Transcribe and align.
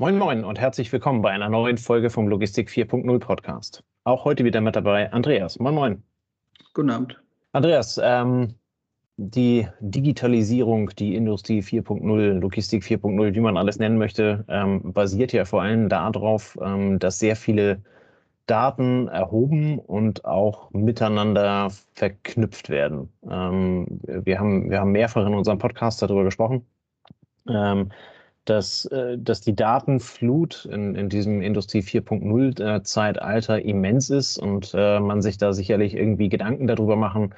Moin 0.00 0.16
Moin 0.16 0.44
und 0.44 0.60
herzlich 0.60 0.92
willkommen 0.92 1.22
bei 1.22 1.32
einer 1.32 1.48
neuen 1.48 1.76
Folge 1.76 2.08
vom 2.08 2.28
Logistik 2.28 2.70
4.0 2.70 3.18
Podcast. 3.18 3.82
Auch 4.04 4.24
heute 4.24 4.44
wieder 4.44 4.60
mit 4.60 4.76
dabei 4.76 5.12
Andreas. 5.12 5.58
Moin 5.58 5.74
Moin. 5.74 6.02
Guten 6.72 6.90
Abend. 6.90 7.20
Andreas, 7.50 8.00
ähm, 8.00 8.54
die 9.16 9.66
Digitalisierung, 9.80 10.90
die 10.90 11.16
Industrie 11.16 11.62
4.0, 11.62 12.38
Logistik 12.38 12.84
4.0, 12.84 13.34
wie 13.34 13.40
man 13.40 13.56
alles 13.56 13.80
nennen 13.80 13.98
möchte, 13.98 14.44
ähm, 14.46 14.92
basiert 14.92 15.32
ja 15.32 15.44
vor 15.44 15.62
allem 15.62 15.88
darauf, 15.88 16.56
ähm, 16.62 17.00
dass 17.00 17.18
sehr 17.18 17.34
viele 17.34 17.82
Daten 18.46 19.08
erhoben 19.08 19.80
und 19.80 20.24
auch 20.24 20.70
miteinander 20.70 21.72
verknüpft 21.94 22.70
werden. 22.70 23.12
Ähm, 23.28 23.98
wir, 24.04 24.38
haben, 24.38 24.70
wir 24.70 24.78
haben 24.78 24.92
mehrfach 24.92 25.26
in 25.26 25.34
unserem 25.34 25.58
Podcast 25.58 26.00
darüber 26.02 26.22
gesprochen, 26.22 26.64
ähm, 27.48 27.90
dass, 28.48 28.86
äh, 28.86 29.18
dass 29.18 29.40
die 29.40 29.54
Datenflut 29.54 30.66
in, 30.72 30.94
in 30.94 31.08
diesem 31.08 31.42
Industrie 31.42 31.80
4.0 31.80 32.60
äh, 32.62 32.82
Zeitalter 32.82 33.60
immens 33.62 34.10
ist 34.10 34.38
und 34.38 34.72
äh, 34.74 35.00
man 35.00 35.20
sich 35.22 35.38
da 35.38 35.52
sicherlich 35.52 35.94
irgendwie 35.94 36.28
Gedanken 36.28 36.66
darüber 36.66 36.96
machen 36.96 37.34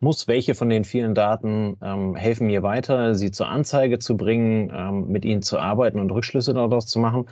muss, 0.00 0.26
welche 0.28 0.54
von 0.54 0.68
den 0.70 0.84
vielen 0.84 1.14
Daten 1.14 1.76
ähm, 1.82 2.16
helfen 2.16 2.46
mir 2.46 2.62
weiter, 2.62 3.14
sie 3.14 3.30
zur 3.30 3.48
Anzeige 3.48 3.98
zu 3.98 4.16
bringen, 4.16 4.72
ähm, 4.74 5.08
mit 5.08 5.24
ihnen 5.24 5.42
zu 5.42 5.58
arbeiten 5.58 5.98
und 6.00 6.10
Rückschlüsse 6.10 6.54
daraus 6.54 6.86
zu 6.86 6.98
machen. 6.98 7.26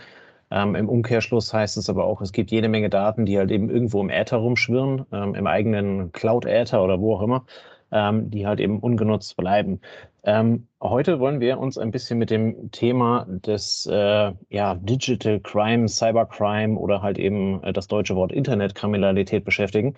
Ähm, 0.51 0.75
Im 0.75 0.89
Umkehrschluss 0.89 1.53
heißt 1.53 1.77
es 1.78 1.89
aber 1.89 2.05
auch, 2.05 2.20
es 2.20 2.33
gibt 2.33 2.51
jede 2.51 2.69
Menge 2.69 2.91
Daten, 2.91 3.25
die 3.27 3.39
halt 3.39 3.51
eben 3.51 3.70
irgendwo 3.70 4.01
im 4.03 4.11
Äther 4.11 4.37
rumschwirren, 4.37 5.06
im 5.11 5.47
eigenen 5.47 6.12
Cloud-Äther 6.12 6.83
oder 6.84 7.01
wo 7.01 7.14
auch 7.14 7.23
immer, 7.23 7.47
ähm, 7.92 8.30
die 8.30 8.46
halt 8.46 8.60
eben 8.60 8.80
ungenutzt 8.80 9.37
bleiben. 9.37 9.80
Ähm, 10.24 10.66
heute 10.80 11.20
wollen 11.20 11.41
wir 11.41 11.59
uns 11.59 11.78
ein 11.78 11.91
bisschen 11.91 12.19
mit 12.19 12.30
dem 12.30 12.70
Thema 12.70 13.27
des 13.28 13.87
äh, 13.87 14.33
ja, 14.50 14.74
Digital 14.77 15.41
Crime, 15.41 15.88
Cybercrime 15.88 16.78
oder 16.78 17.02
halt 17.02 17.19
eben 17.19 17.62
äh, 17.62 17.73
das 17.73 17.88
deutsche 17.88 18.16
Wort 18.16 18.33
Internetkriminalität 18.33 19.44
beschäftigen. 19.44 19.94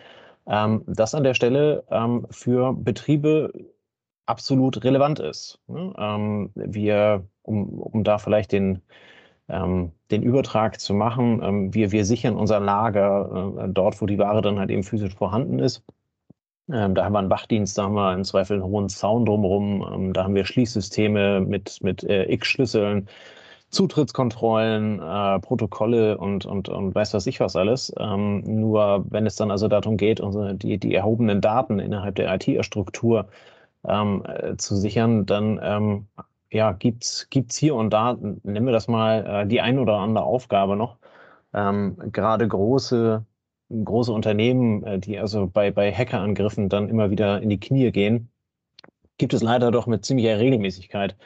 Ähm, 0.47 0.83
das 0.87 1.15
an 1.15 1.25
der 1.25 1.35
Stelle 1.35 1.85
ähm, 1.91 2.27
für 2.31 2.75
Betriebe 2.75 3.53
absolut 4.27 4.83
relevant 4.85 5.21
ist. 5.21 5.61
Ne? 5.67 5.93
Ähm, 5.99 6.51
wir, 6.55 7.27
um, 7.43 7.79
um 7.81 8.05
da 8.05 8.19
vielleicht 8.19 8.53
den, 8.53 8.83
ähm, 9.49 9.93
den 10.11 10.23
Übertrag 10.23 10.81
zu 10.81 10.95
machen, 10.95 11.43
ähm, 11.43 11.75
wir, 11.75 11.93
wir 11.93 12.05
sichern 12.05 12.37
unser 12.37 12.61
Lager 12.61 13.55
äh, 13.59 13.69
dort, 13.69 14.01
wo 14.01 14.07
die 14.07 14.19
Ware 14.19 14.43
dann 14.43 14.59
halt 14.59 14.71
eben 14.71 14.83
physisch 14.83 15.15
vorhanden 15.15 15.59
ist. 15.59 15.85
Ähm, 16.71 16.95
da 16.95 17.05
haben 17.05 17.13
wir 17.13 17.19
einen 17.19 17.31
Wachdienst, 17.31 17.77
da 17.77 17.85
haben 17.85 17.95
wir 17.95 18.15
im 18.15 18.25
Zweifel 18.25 18.55
einen 18.55 18.65
hohen 18.65 18.89
Zaun 18.89 19.27
drumherum, 19.27 19.87
ähm, 19.93 20.13
da 20.15 20.25
haben 20.25 20.35
wir 20.35 20.47
Schließsysteme 20.47 21.41
mit, 21.41 21.79
mit 21.83 22.03
äh, 22.05 22.25
X-Schlüsseln, 22.33 23.09
Zutrittskontrollen, 23.71 25.01
äh, 25.01 25.41
Protokolle 25.41 26.17
und, 26.19 26.47
und, 26.47 26.69
und 26.69 26.95
weiß 26.95 27.15
was 27.15 27.27
ich 27.27 27.41
was 27.41 27.57
alles. 27.57 27.93
Ähm, 27.99 28.43
nur 28.61 29.05
wenn 29.11 29.27
es 29.27 29.37
dann 29.37 29.51
also 29.51 29.69
darum 29.69 29.97
geht, 29.97 30.21
unsere, 30.21 30.55
die, 30.55 30.79
die 30.79 30.95
erhobenen 30.95 31.41
Daten 31.41 31.81
innerhalb 31.81 32.15
der 32.17 32.35
IT-Struktur 32.35 33.29
ähm, 33.87 34.25
äh, 34.27 34.57
zu 34.57 34.77
sichern, 34.77 35.27
dann 35.27 35.61
ähm, 35.63 36.07
ja, 36.51 36.73
gibt's 36.73 37.29
gibt's 37.31 37.57
hier 37.57 37.75
und 37.75 37.91
da, 37.91 38.15
nennen 38.15 38.67
wir 38.67 38.73
das 38.73 38.89
mal, 38.89 39.45
äh, 39.45 39.47
die 39.47 39.61
ein 39.61 39.79
oder 39.79 39.97
andere 39.99 40.25
Aufgabe 40.25 40.77
noch. 40.77 40.99
Ähm, 41.53 41.97
gerade 42.13 42.49
große 42.49 43.25
große 43.83 44.13
Unternehmen, 44.13 44.83
äh, 44.85 44.99
die 44.99 45.19
also 45.19 45.47
bei, 45.47 45.71
bei 45.71 45.93
Hackerangriffen 45.93 46.69
dann 46.69 46.89
immer 46.89 47.11
wieder 47.11 47.41
in 47.43 47.49
die 47.49 47.61
Knie 47.61 47.91
gehen, 47.91 48.29
gibt 49.19 49.35
es 49.35 49.43
leider 49.43 49.71
doch 49.71 49.87
mit 49.87 50.05
ziemlicher 50.05 50.39
Regelmäßigkeit, 50.39 51.17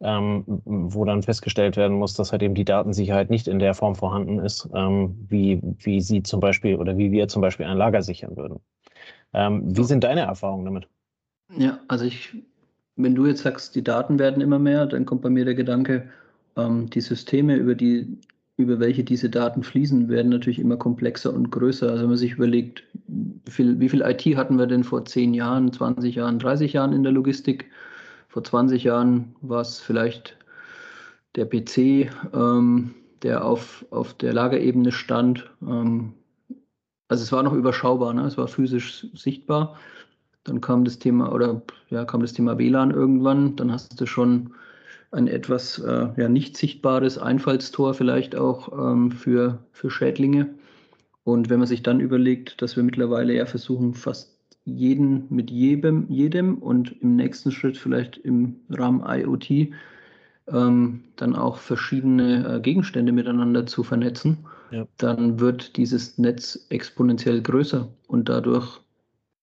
ähm, 0.00 0.44
wo 0.64 1.04
dann 1.04 1.22
festgestellt 1.22 1.76
werden 1.76 1.98
muss, 1.98 2.14
dass 2.14 2.32
halt 2.32 2.42
eben 2.42 2.54
die 2.54 2.64
Datensicherheit 2.64 3.30
nicht 3.30 3.48
in 3.48 3.58
der 3.58 3.74
Form 3.74 3.94
vorhanden 3.94 4.38
ist, 4.38 4.68
ähm, 4.74 5.26
wie, 5.28 5.60
wie 5.78 6.00
Sie 6.00 6.22
zum 6.22 6.40
Beispiel 6.40 6.76
oder 6.76 6.98
wie 6.98 7.12
wir 7.12 7.28
zum 7.28 7.42
Beispiel 7.42 7.66
ein 7.66 7.78
Lager 7.78 8.02
sichern 8.02 8.36
würden. 8.36 8.60
Ähm, 9.32 9.62
wie 9.76 9.84
sind 9.84 10.04
deine 10.04 10.22
Erfahrungen 10.22 10.64
damit? 10.64 10.88
Ja, 11.56 11.80
also 11.88 12.04
ich, 12.04 12.34
wenn 12.96 13.14
du 13.14 13.26
jetzt 13.26 13.42
sagst, 13.42 13.74
die 13.74 13.84
Daten 13.84 14.18
werden 14.18 14.42
immer 14.42 14.58
mehr, 14.58 14.86
dann 14.86 15.06
kommt 15.06 15.22
bei 15.22 15.30
mir 15.30 15.44
der 15.44 15.54
Gedanke, 15.54 16.08
ähm, 16.56 16.90
die 16.90 17.00
Systeme, 17.00 17.56
über 17.56 17.74
die 17.74 18.18
über 18.56 18.80
welche 18.80 19.04
diese 19.04 19.28
Daten 19.28 19.62
fließen, 19.62 20.08
werden 20.08 20.30
natürlich 20.30 20.58
immer 20.58 20.76
komplexer 20.76 21.32
und 21.32 21.50
größer. 21.50 21.88
Also 21.90 22.02
wenn 22.02 22.08
man 22.08 22.18
sich 22.18 22.32
überlegt, 22.32 22.84
wie 23.06 23.50
viel, 23.50 23.80
wie 23.80 23.88
viel 23.88 24.00
IT 24.00 24.24
hatten 24.36 24.58
wir 24.58 24.66
denn 24.66 24.84
vor 24.84 25.04
10 25.04 25.34
Jahren, 25.34 25.72
20 25.72 26.14
Jahren, 26.14 26.38
30 26.38 26.72
Jahren 26.72 26.92
in 26.92 27.02
der 27.02 27.12
Logistik? 27.12 27.70
Vor 28.28 28.44
20 28.44 28.84
Jahren 28.84 29.34
war 29.42 29.60
es 29.60 29.80
vielleicht 29.80 30.36
der 31.36 31.44
PC, 31.44 32.10
ähm, 32.34 32.94
der 33.22 33.44
auf, 33.44 33.84
auf 33.90 34.14
der 34.14 34.32
Lagerebene 34.32 34.90
stand. 34.90 35.50
Ähm, 35.62 36.14
also 37.08 37.22
es 37.22 37.32
war 37.32 37.42
noch 37.42 37.52
überschaubar, 37.52 38.14
ne? 38.14 38.22
es 38.22 38.38
war 38.38 38.48
physisch 38.48 39.06
sichtbar. 39.14 39.76
Dann 40.44 40.60
kam 40.60 40.84
das 40.84 40.98
Thema 40.98 41.32
oder 41.32 41.60
ja, 41.90 42.04
kam 42.04 42.22
das 42.22 42.32
Thema 42.32 42.56
WLAN 42.58 42.90
irgendwann. 42.90 43.56
Dann 43.56 43.70
hast 43.70 44.00
du 44.00 44.06
schon 44.06 44.54
ein 45.10 45.28
etwas 45.28 45.78
äh, 45.78 46.08
ja, 46.16 46.28
nicht 46.28 46.56
sichtbares 46.56 47.18
Einfallstor 47.18 47.94
vielleicht 47.94 48.36
auch 48.36 48.72
ähm, 48.72 49.10
für, 49.10 49.64
für 49.72 49.90
Schädlinge. 49.90 50.54
Und 51.24 51.50
wenn 51.50 51.58
man 51.58 51.68
sich 51.68 51.82
dann 51.82 52.00
überlegt, 52.00 52.62
dass 52.62 52.76
wir 52.76 52.82
mittlerweile 52.82 53.34
ja 53.34 53.46
versuchen, 53.46 53.94
fast 53.94 54.36
jeden 54.64 55.26
mit 55.30 55.50
jedem, 55.50 56.08
jedem 56.08 56.58
und 56.58 57.00
im 57.00 57.16
nächsten 57.16 57.52
Schritt 57.52 57.78
vielleicht 57.78 58.18
im 58.18 58.56
Rahmen 58.68 59.02
IoT 59.06 59.72
ähm, 60.48 61.04
dann 61.16 61.34
auch 61.34 61.58
verschiedene 61.58 62.56
äh, 62.56 62.60
Gegenstände 62.60 63.12
miteinander 63.12 63.66
zu 63.66 63.82
vernetzen, 63.82 64.38
ja. 64.70 64.86
dann 64.98 65.40
wird 65.40 65.76
dieses 65.76 66.18
Netz 66.18 66.66
exponentiell 66.68 67.42
größer 67.42 67.88
und 68.06 68.28
dadurch 68.28 68.80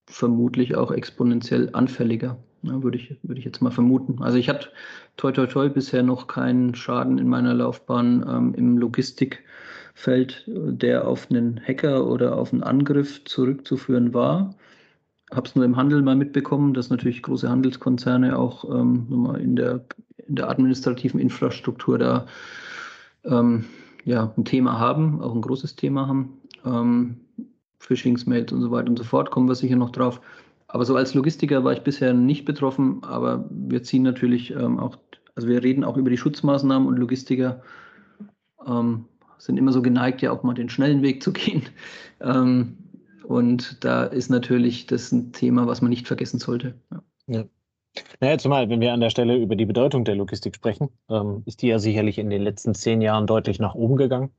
vermutlich 0.05 0.75
auch 0.75 0.91
exponentiell 0.91 1.69
anfälliger. 1.73 2.37
Ja, 2.63 2.81
würde 2.81 2.97
ich, 2.97 3.17
würde 3.23 3.39
ich 3.39 3.45
jetzt 3.45 3.61
mal 3.61 3.71
vermuten. 3.71 4.21
Also 4.21 4.37
ich 4.37 4.47
hatte 4.47 4.69
toi 5.17 5.31
toi 5.31 5.45
toi 5.47 5.69
bisher 5.69 6.01
noch 6.01 6.27
keinen 6.27 6.75
Schaden 6.75 7.17
in 7.17 7.27
meiner 7.27 7.53
Laufbahn 7.53 8.25
ähm, 8.27 8.53
im 8.55 8.77
Logistikfeld, 8.77 10.43
der 10.47 11.07
auf 11.07 11.29
einen 11.29 11.59
Hacker 11.59 12.07
oder 12.07 12.37
auf 12.37 12.53
einen 12.53 12.63
Angriff 12.63 13.23
zurückzuführen 13.25 14.13
war. 14.13 14.55
Habe 15.31 15.47
es 15.47 15.55
nur 15.55 15.65
im 15.65 15.75
Handel 15.75 16.01
mal 16.01 16.15
mitbekommen, 16.15 16.73
dass 16.73 16.89
natürlich 16.89 17.21
große 17.21 17.49
Handelskonzerne 17.49 18.39
auch 18.39 18.63
ähm, 18.69 19.35
in, 19.39 19.55
der, 19.57 19.83
in 20.27 20.35
der 20.35 20.49
administrativen 20.49 21.19
Infrastruktur 21.19 21.97
da 21.97 22.27
ähm, 23.25 23.65
ja, 24.05 24.33
ein 24.37 24.45
Thema 24.45 24.79
haben, 24.79 25.21
auch 25.21 25.35
ein 25.35 25.41
großes 25.41 25.75
Thema 25.75 26.07
haben. 26.07 26.37
Ähm, 26.65 27.17
Phishing-Mails 27.79 28.53
und 28.53 28.61
so 28.61 28.71
weiter 28.71 28.89
und 28.89 28.97
so 28.97 29.03
fort, 29.03 29.31
kommen 29.31 29.49
wir 29.49 29.55
sicher 29.55 29.75
noch 29.75 29.89
drauf. 29.89 30.21
Aber 30.73 30.85
so 30.85 30.95
als 30.95 31.13
Logistiker 31.13 31.63
war 31.63 31.73
ich 31.73 31.81
bisher 31.81 32.15
nicht 32.15 32.45
betroffen, 32.45 33.03
aber 33.03 33.45
wir 33.51 33.83
ziehen 33.83 34.01
natürlich 34.01 34.49
ähm, 34.49 34.79
auch, 34.79 34.97
also 35.35 35.47
wir 35.47 35.61
reden 35.61 35.83
auch 35.83 35.97
über 35.97 36.09
die 36.09 36.17
Schutzmaßnahmen 36.17 36.87
und 36.87 36.97
Logistiker 36.97 37.61
ähm, 38.65 39.05
sind 39.37 39.57
immer 39.57 39.71
so 39.71 39.83
geneigt, 39.83 40.23
ja 40.23 40.31
auch 40.31 40.41
mal 40.41 40.55
den 40.55 40.69
schnellen 40.69 41.03
Weg 41.03 41.23
zu 41.23 41.31
gehen. 41.31 41.63
Ähm, 42.21 42.77
und 43.27 43.83
da 43.83 44.05
ist 44.05 44.29
natürlich 44.29 44.85
das 44.85 45.11
ein 45.11 45.33
Thema, 45.33 45.67
was 45.67 45.81
man 45.81 45.89
nicht 45.89 46.07
vergessen 46.07 46.39
sollte. 46.39 46.75
Ja. 46.89 47.03
ja. 47.27 47.43
Naja, 48.21 48.37
zumal, 48.37 48.69
wenn 48.69 48.79
wir 48.79 48.93
an 48.93 49.01
der 49.01 49.09
Stelle 49.09 49.35
über 49.35 49.57
die 49.57 49.65
Bedeutung 49.65 50.05
der 50.05 50.15
Logistik 50.15 50.55
sprechen, 50.55 50.87
ähm, 51.09 51.43
ist 51.45 51.61
die 51.61 51.67
ja 51.67 51.79
sicherlich 51.79 52.17
in 52.17 52.29
den 52.29 52.41
letzten 52.41 52.75
zehn 52.75 53.01
Jahren 53.01 53.27
deutlich 53.27 53.59
nach 53.59 53.75
oben 53.75 53.97
gegangen. 53.97 54.31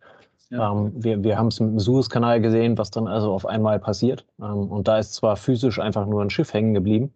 Ja. 0.50 0.72
Ähm, 0.72 0.92
wir 0.94 1.22
wir 1.22 1.38
haben 1.38 1.48
es 1.48 1.58
im 1.60 1.78
Suezkanal 1.78 2.40
gesehen, 2.40 2.78
was 2.78 2.90
dann 2.90 3.08
also 3.08 3.32
auf 3.32 3.46
einmal 3.46 3.78
passiert. 3.78 4.26
Ähm, 4.40 4.70
und 4.70 4.88
da 4.88 4.98
ist 4.98 5.14
zwar 5.14 5.36
physisch 5.36 5.78
einfach 5.78 6.06
nur 6.06 6.22
ein 6.22 6.30
Schiff 6.30 6.52
hängen 6.52 6.74
geblieben, 6.74 7.14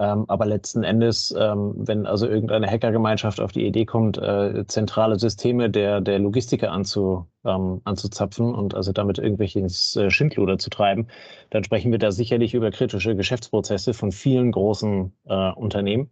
ähm, 0.00 0.24
aber 0.28 0.46
letzten 0.46 0.82
Endes, 0.82 1.34
ähm, 1.38 1.74
wenn 1.76 2.06
also 2.06 2.26
irgendeine 2.26 2.66
Hackergemeinschaft 2.66 3.38
auf 3.38 3.52
die 3.52 3.66
Idee 3.66 3.84
kommt, 3.84 4.16
äh, 4.16 4.64
zentrale 4.66 5.18
Systeme 5.18 5.68
der, 5.68 6.00
der 6.00 6.18
Logistiker 6.18 6.72
anzu, 6.72 7.26
ähm, 7.44 7.82
anzuzapfen 7.84 8.54
und 8.54 8.74
also 8.74 8.92
damit 8.92 9.18
irgendwelches 9.18 9.96
äh, 9.96 10.10
Schindluder 10.10 10.58
zu 10.58 10.70
treiben, 10.70 11.08
dann 11.50 11.64
sprechen 11.64 11.92
wir 11.92 11.98
da 11.98 12.12
sicherlich 12.12 12.54
über 12.54 12.70
kritische 12.70 13.14
Geschäftsprozesse 13.14 13.92
von 13.92 14.10
vielen 14.10 14.52
großen 14.52 15.12
äh, 15.26 15.52
Unternehmen, 15.52 16.10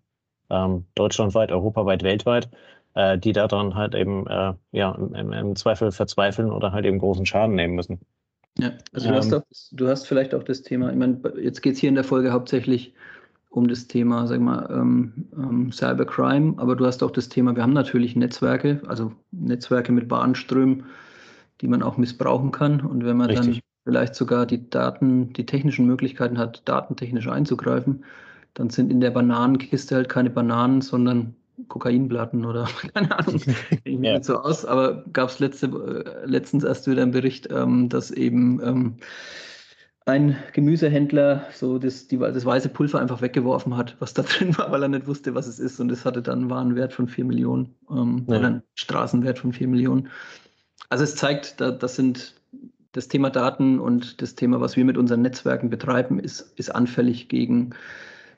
ähm, 0.50 0.86
deutschlandweit, 0.94 1.50
europaweit, 1.50 2.02
weltweit 2.02 2.50
äh, 2.94 3.18
die 3.18 3.32
daran 3.32 3.74
halt 3.74 3.94
eben 3.94 4.26
äh, 4.26 4.54
ja, 4.72 4.94
im, 4.94 5.32
im, 5.32 5.56
Zweifel 5.56 5.92
verzweifeln 5.92 6.50
oder 6.50 6.72
halt 6.72 6.84
eben 6.86 6.98
großen 6.98 7.26
Schaden 7.26 7.54
nehmen 7.54 7.74
müssen. 7.74 8.00
Ja, 8.58 8.72
also 8.92 9.08
du, 9.08 9.14
hast, 9.14 9.32
auch, 9.32 9.42
du 9.72 9.88
hast 9.88 10.06
vielleicht 10.06 10.34
auch 10.34 10.42
das 10.42 10.62
Thema, 10.62 10.90
ich 10.90 10.96
meine, 10.96 11.20
jetzt 11.40 11.62
geht 11.62 11.74
es 11.74 11.80
hier 11.80 11.88
in 11.88 11.94
der 11.94 12.04
Folge 12.04 12.32
hauptsächlich 12.32 12.94
um 13.50 13.68
das 13.68 13.86
Thema, 13.86 14.26
sag 14.26 14.40
mal, 14.40 14.68
ähm, 14.70 15.28
ähm, 15.36 15.72
Cybercrime, 15.72 16.54
aber 16.58 16.76
du 16.76 16.86
hast 16.86 17.02
auch 17.02 17.10
das 17.10 17.28
Thema, 17.28 17.54
wir 17.54 17.62
haben 17.62 17.72
natürlich 17.72 18.16
Netzwerke, 18.16 18.82
also 18.86 19.12
Netzwerke 19.30 19.92
mit 19.92 20.08
Bahnströmen, 20.08 20.84
die 21.60 21.68
man 21.68 21.82
auch 21.82 21.96
missbrauchen 21.96 22.52
kann. 22.52 22.80
Und 22.80 23.04
wenn 23.04 23.16
man 23.16 23.30
Richtig. 23.30 23.46
dann 23.56 23.60
vielleicht 23.84 24.14
sogar 24.14 24.46
die 24.46 24.68
Daten, 24.68 25.32
die 25.32 25.46
technischen 25.46 25.86
Möglichkeiten 25.86 26.38
hat, 26.38 26.62
datentechnisch 26.66 27.28
einzugreifen, 27.28 28.04
dann 28.54 28.70
sind 28.70 28.90
in 28.90 29.00
der 29.00 29.10
Bananenkiste 29.10 29.94
halt 29.94 30.08
keine 30.08 30.30
Bananen, 30.30 30.80
sondern 30.80 31.34
Kokainplatten 31.66 32.44
oder 32.44 32.68
keine 32.94 33.18
Ahnung, 33.18 33.40
ich 33.84 33.98
ja. 33.98 34.14
nicht 34.14 34.24
so 34.24 34.36
aus, 34.38 34.64
aber 34.64 35.04
gab 35.12 35.30
es 35.30 35.38
letzte, 35.38 35.66
äh, 35.66 36.26
letztens 36.26 36.64
erst 36.64 36.86
wieder 36.88 37.02
einen 37.02 37.10
Bericht, 37.10 37.48
ähm, 37.50 37.88
dass 37.88 38.10
eben 38.10 38.60
ähm, 38.62 38.96
ein 40.08 40.36
Gemüsehändler 40.52 41.46
so 41.52 41.78
das, 41.78 42.08
die, 42.08 42.18
das 42.18 42.44
weiße 42.44 42.70
Pulver 42.70 43.00
einfach 43.00 43.20
weggeworfen 43.20 43.76
hat, 43.76 43.96
was 43.98 44.14
da 44.14 44.22
drin 44.28 44.56
war, 44.56 44.72
weil 44.72 44.82
er 44.82 44.88
nicht 44.88 45.06
wusste, 45.06 45.34
was 45.34 45.46
es 45.46 45.58
ist. 45.58 45.80
Und 45.80 45.92
es 45.92 46.04
hatte 46.04 46.22
dann 46.22 46.40
einen 46.40 46.50
Warenwert 46.50 46.92
von 46.92 47.08
4 47.08 47.24
Millionen 47.24 47.74
ähm, 47.90 48.24
ja. 48.28 48.38
oder 48.38 48.46
einen 48.46 48.62
Straßenwert 48.74 49.38
von 49.38 49.52
4 49.52 49.68
Millionen. 49.68 50.08
Also 50.88 51.04
es 51.04 51.16
zeigt, 51.16 51.60
da, 51.60 51.70
das 51.70 51.96
sind 51.96 52.34
das 52.92 53.08
Thema 53.08 53.30
Daten 53.30 53.78
und 53.78 54.22
das 54.22 54.34
Thema, 54.34 54.60
was 54.60 54.76
wir 54.76 54.84
mit 54.84 54.96
unseren 54.96 55.22
Netzwerken 55.22 55.68
betreiben, 55.68 56.18
ist, 56.18 56.52
ist 56.56 56.74
anfällig 56.74 57.28
gegen, 57.28 57.74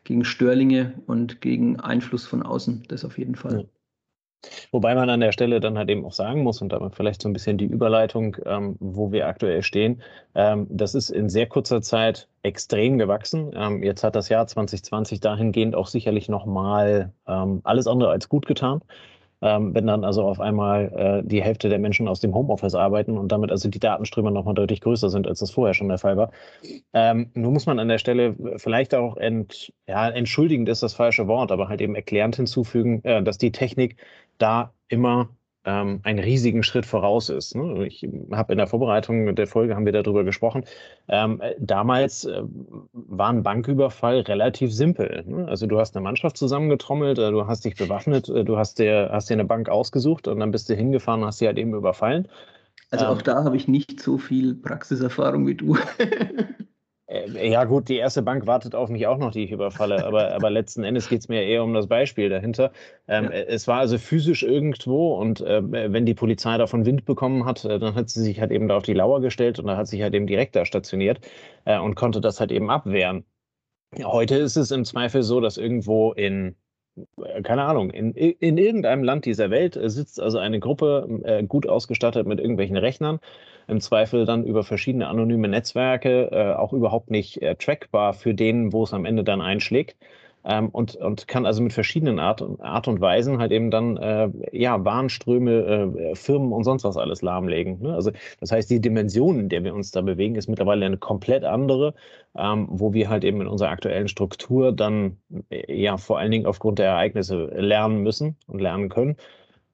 gegen 0.05 0.25
Störlinge 0.25 0.94
und 1.06 1.41
gegen 1.41 1.79
Einfluss 1.79 2.26
von 2.26 2.43
außen. 2.43 2.85
Das 2.88 3.05
auf 3.05 3.19
jeden 3.19 3.35
Fall. 3.35 3.61
Ja. 3.61 3.64
Wobei 4.73 4.94
man 4.94 5.11
an 5.11 5.20
der 5.20 5.32
Stelle 5.32 5.61
dann 5.61 5.76
halt 5.76 5.91
eben 5.91 6.05
auch 6.05 6.12
sagen 6.12 6.43
muss, 6.43 6.62
und 6.62 6.73
damit 6.73 6.94
vielleicht 6.94 7.20
so 7.20 7.29
ein 7.29 7.35
bisschen 7.35 7.58
die 7.58 7.67
Überleitung, 7.67 8.37
ähm, 8.47 8.76
wo 8.81 9.12
wir 9.12 9.26
aktuell 9.26 9.62
stehen, 9.62 10.02
ähm, 10.35 10.67
das 10.70 10.94
ist 10.94 11.11
in 11.11 11.29
sehr 11.29 11.47
kurzer 11.47 11.82
Zeit 11.82 12.29
extrem 12.43 12.97
gewachsen. 12.97 13.50
Ähm, 13.55 13.82
jetzt 13.82 14.02
hat 14.02 14.17
das 14.17 14.31
Jahr 14.31 14.47
2020 14.47 15.20
dahingehend 15.20 15.75
auch 15.75 15.88
sicherlich 15.88 16.29
nochmal 16.29 17.12
ähm, 17.26 17.61
alles 17.64 17.87
andere 17.87 18.11
als 18.11 18.29
gut 18.29 18.46
getan. 18.46 18.81
Ähm, 19.42 19.75
wenn 19.75 19.87
dann 19.87 20.04
also 20.04 20.22
auf 20.25 20.40
einmal 20.40 21.22
äh, 21.25 21.26
die 21.26 21.42
Hälfte 21.42 21.69
der 21.69 21.78
Menschen 21.78 22.08
aus 22.08 22.20
dem 22.20 22.34
Homeoffice 22.34 22.75
arbeiten 22.75 23.16
und 23.16 23.32
damit 23.32 23.50
also 23.50 23.69
die 23.69 23.78
Datenströme 23.78 24.31
nochmal 24.31 24.54
deutlich 24.54 24.81
größer 24.81 25.08
sind, 25.10 25.26
als 25.26 25.40
das 25.40 25.50
vorher 25.50 25.75
schon 25.75 25.88
der 25.88 25.98
Fall 25.98 26.16
war. 26.16 26.31
Ähm, 26.92 27.31
nur 27.34 27.52
muss 27.52 27.66
man 27.66 27.78
an 27.78 27.88
der 27.88 27.98
Stelle 27.98 28.37
vielleicht 28.56 28.94
auch 28.94 29.16
ent, 29.16 29.72
ja, 29.87 30.08
entschuldigend 30.08 30.69
ist 30.69 30.82
das 30.82 30.94
falsche 30.94 31.26
Wort, 31.28 31.52
aber 31.52 31.69
halt 31.69 31.81
eben 31.81 31.94
erklärend 31.94 32.37
hinzufügen, 32.37 33.02
äh, 33.04 33.22
dass 33.22 33.38
die 33.38 33.52
Technik 33.52 33.96
da 34.38 34.72
immer 34.88 35.31
ähm, 35.64 36.00
einen 36.04 36.18
riesigen 36.18 36.62
Schritt 36.62 36.86
voraus 36.86 37.28
ist. 37.28 37.54
Ne? 37.54 37.86
Ich 37.86 38.06
habe 38.32 38.52
in 38.52 38.58
der 38.58 38.66
Vorbereitung 38.66 39.34
der 39.34 39.46
Folge 39.46 39.74
haben 39.74 39.84
wir 39.84 39.92
darüber 39.92 40.24
gesprochen. 40.24 40.64
Ähm, 41.08 41.42
damals 41.58 42.24
äh, 42.24 42.42
war 42.92 43.28
ein 43.30 43.42
Banküberfall 43.42 44.20
relativ 44.20 44.72
simpel. 44.72 45.24
Ne? 45.26 45.46
Also 45.48 45.66
du 45.66 45.78
hast 45.78 45.96
eine 45.96 46.02
Mannschaft 46.02 46.36
zusammengetrommelt, 46.36 47.18
äh, 47.18 47.30
du 47.30 47.46
hast 47.46 47.64
dich 47.64 47.76
bewaffnet, 47.76 48.28
äh, 48.28 48.44
du 48.44 48.56
hast 48.56 48.78
dir, 48.78 49.10
hast 49.12 49.28
dir 49.28 49.34
eine 49.34 49.44
Bank 49.44 49.68
ausgesucht 49.68 50.28
und 50.28 50.40
dann 50.40 50.50
bist 50.50 50.68
du 50.70 50.74
hingefahren 50.74 51.22
und 51.22 51.26
hast 51.26 51.38
sie 51.38 51.46
halt 51.46 51.58
eben 51.58 51.74
überfallen. 51.74 52.28
Also 52.90 53.06
auch 53.06 53.18
ähm, 53.18 53.24
da 53.24 53.44
habe 53.44 53.56
ich 53.56 53.68
nicht 53.68 54.00
so 54.00 54.18
viel 54.18 54.54
Praxiserfahrung 54.54 55.46
wie 55.46 55.54
du. 55.54 55.76
Äh, 57.10 57.50
ja, 57.50 57.64
gut, 57.64 57.88
die 57.88 57.96
erste 57.96 58.22
Bank 58.22 58.46
wartet 58.46 58.74
auf 58.74 58.88
mich 58.88 59.06
auch 59.06 59.18
noch, 59.18 59.32
die 59.32 59.44
ich 59.44 59.50
überfalle. 59.50 60.04
Aber, 60.04 60.30
aber 60.34 60.50
letzten 60.50 60.84
Endes 60.84 61.08
geht 61.08 61.20
es 61.20 61.28
mir 61.28 61.42
eher 61.42 61.64
um 61.64 61.74
das 61.74 61.88
Beispiel 61.88 62.28
dahinter. 62.28 62.72
Ähm, 63.08 63.24
ja. 63.24 63.30
Es 63.30 63.66
war 63.66 63.78
also 63.80 63.98
physisch 63.98 64.42
irgendwo 64.42 65.14
und 65.14 65.40
äh, 65.40 65.60
wenn 65.92 66.06
die 66.06 66.14
Polizei 66.14 66.56
davon 66.56 66.86
Wind 66.86 67.04
bekommen 67.04 67.44
hat, 67.44 67.64
äh, 67.64 67.78
dann 67.78 67.94
hat 67.94 68.10
sie 68.10 68.22
sich 68.22 68.40
halt 68.40 68.52
eben 68.52 68.68
da 68.68 68.76
auf 68.76 68.84
die 68.84 68.94
Lauer 68.94 69.20
gestellt 69.20 69.58
und 69.58 69.66
da 69.66 69.76
hat 69.76 69.88
sich 69.88 70.02
halt 70.02 70.14
eben 70.14 70.26
direkt 70.26 70.54
da 70.56 70.64
stationiert 70.64 71.20
äh, 71.64 71.78
und 71.78 71.96
konnte 71.96 72.20
das 72.20 72.40
halt 72.40 72.52
eben 72.52 72.70
abwehren. 72.70 73.24
Heute 74.04 74.36
ist 74.36 74.56
es 74.56 74.70
im 74.70 74.84
Zweifel 74.84 75.22
so, 75.24 75.40
dass 75.40 75.56
irgendwo 75.58 76.12
in 76.12 76.54
äh, 77.24 77.42
keine 77.42 77.64
Ahnung, 77.64 77.90
in, 77.90 78.12
in 78.12 78.56
irgendeinem 78.56 79.02
Land 79.02 79.24
dieser 79.24 79.50
Welt 79.50 79.78
sitzt 79.82 80.20
also 80.20 80.38
eine 80.38 80.60
Gruppe 80.60 81.20
äh, 81.24 81.42
gut 81.42 81.68
ausgestattet 81.68 82.26
mit 82.26 82.38
irgendwelchen 82.38 82.76
Rechnern 82.76 83.18
im 83.68 83.80
Zweifel 83.80 84.24
dann 84.24 84.44
über 84.44 84.64
verschiedene 84.64 85.08
anonyme 85.08 85.48
Netzwerke 85.48 86.30
äh, 86.32 86.54
auch 86.54 86.72
überhaupt 86.72 87.10
nicht 87.10 87.40
äh, 87.42 87.56
trackbar 87.56 88.12
für 88.12 88.34
den, 88.34 88.72
wo 88.72 88.84
es 88.84 88.92
am 88.92 89.04
Ende 89.04 89.24
dann 89.24 89.40
einschlägt. 89.40 89.96
Ähm, 90.42 90.70
und, 90.70 90.96
und 90.96 91.28
kann 91.28 91.44
also 91.44 91.62
mit 91.62 91.72
verschiedenen 91.72 92.18
Art, 92.18 92.42
Art 92.60 92.88
und 92.88 93.00
Weisen 93.00 93.38
halt 93.38 93.52
eben 93.52 93.70
dann 93.70 93.96
äh, 93.98 94.30
ja, 94.52 94.82
Warenströme, 94.84 95.92
äh, 96.10 96.14
Firmen 96.14 96.52
und 96.52 96.64
sonst 96.64 96.84
was 96.84 96.96
alles 96.96 97.20
lahmlegen. 97.20 97.80
Ne? 97.82 97.94
Also 97.94 98.10
das 98.40 98.50
heißt, 98.50 98.70
die 98.70 98.80
Dimension, 98.80 99.38
in 99.38 99.48
der 99.50 99.64
wir 99.64 99.74
uns 99.74 99.90
da 99.90 100.00
bewegen, 100.00 100.36
ist 100.36 100.48
mittlerweile 100.48 100.86
eine 100.86 100.96
komplett 100.96 101.44
andere, 101.44 101.94
ähm, 102.36 102.68
wo 102.70 102.94
wir 102.94 103.10
halt 103.10 103.24
eben 103.24 103.42
in 103.42 103.48
unserer 103.48 103.68
aktuellen 103.68 104.08
Struktur 104.08 104.72
dann 104.72 105.18
äh, 105.50 105.74
ja 105.78 105.98
vor 105.98 106.18
allen 106.18 106.30
Dingen 106.30 106.46
aufgrund 106.46 106.78
der 106.78 106.86
Ereignisse 106.86 107.46
lernen 107.54 108.02
müssen 108.02 108.36
und 108.46 108.60
lernen 108.60 108.88
können. 108.88 109.16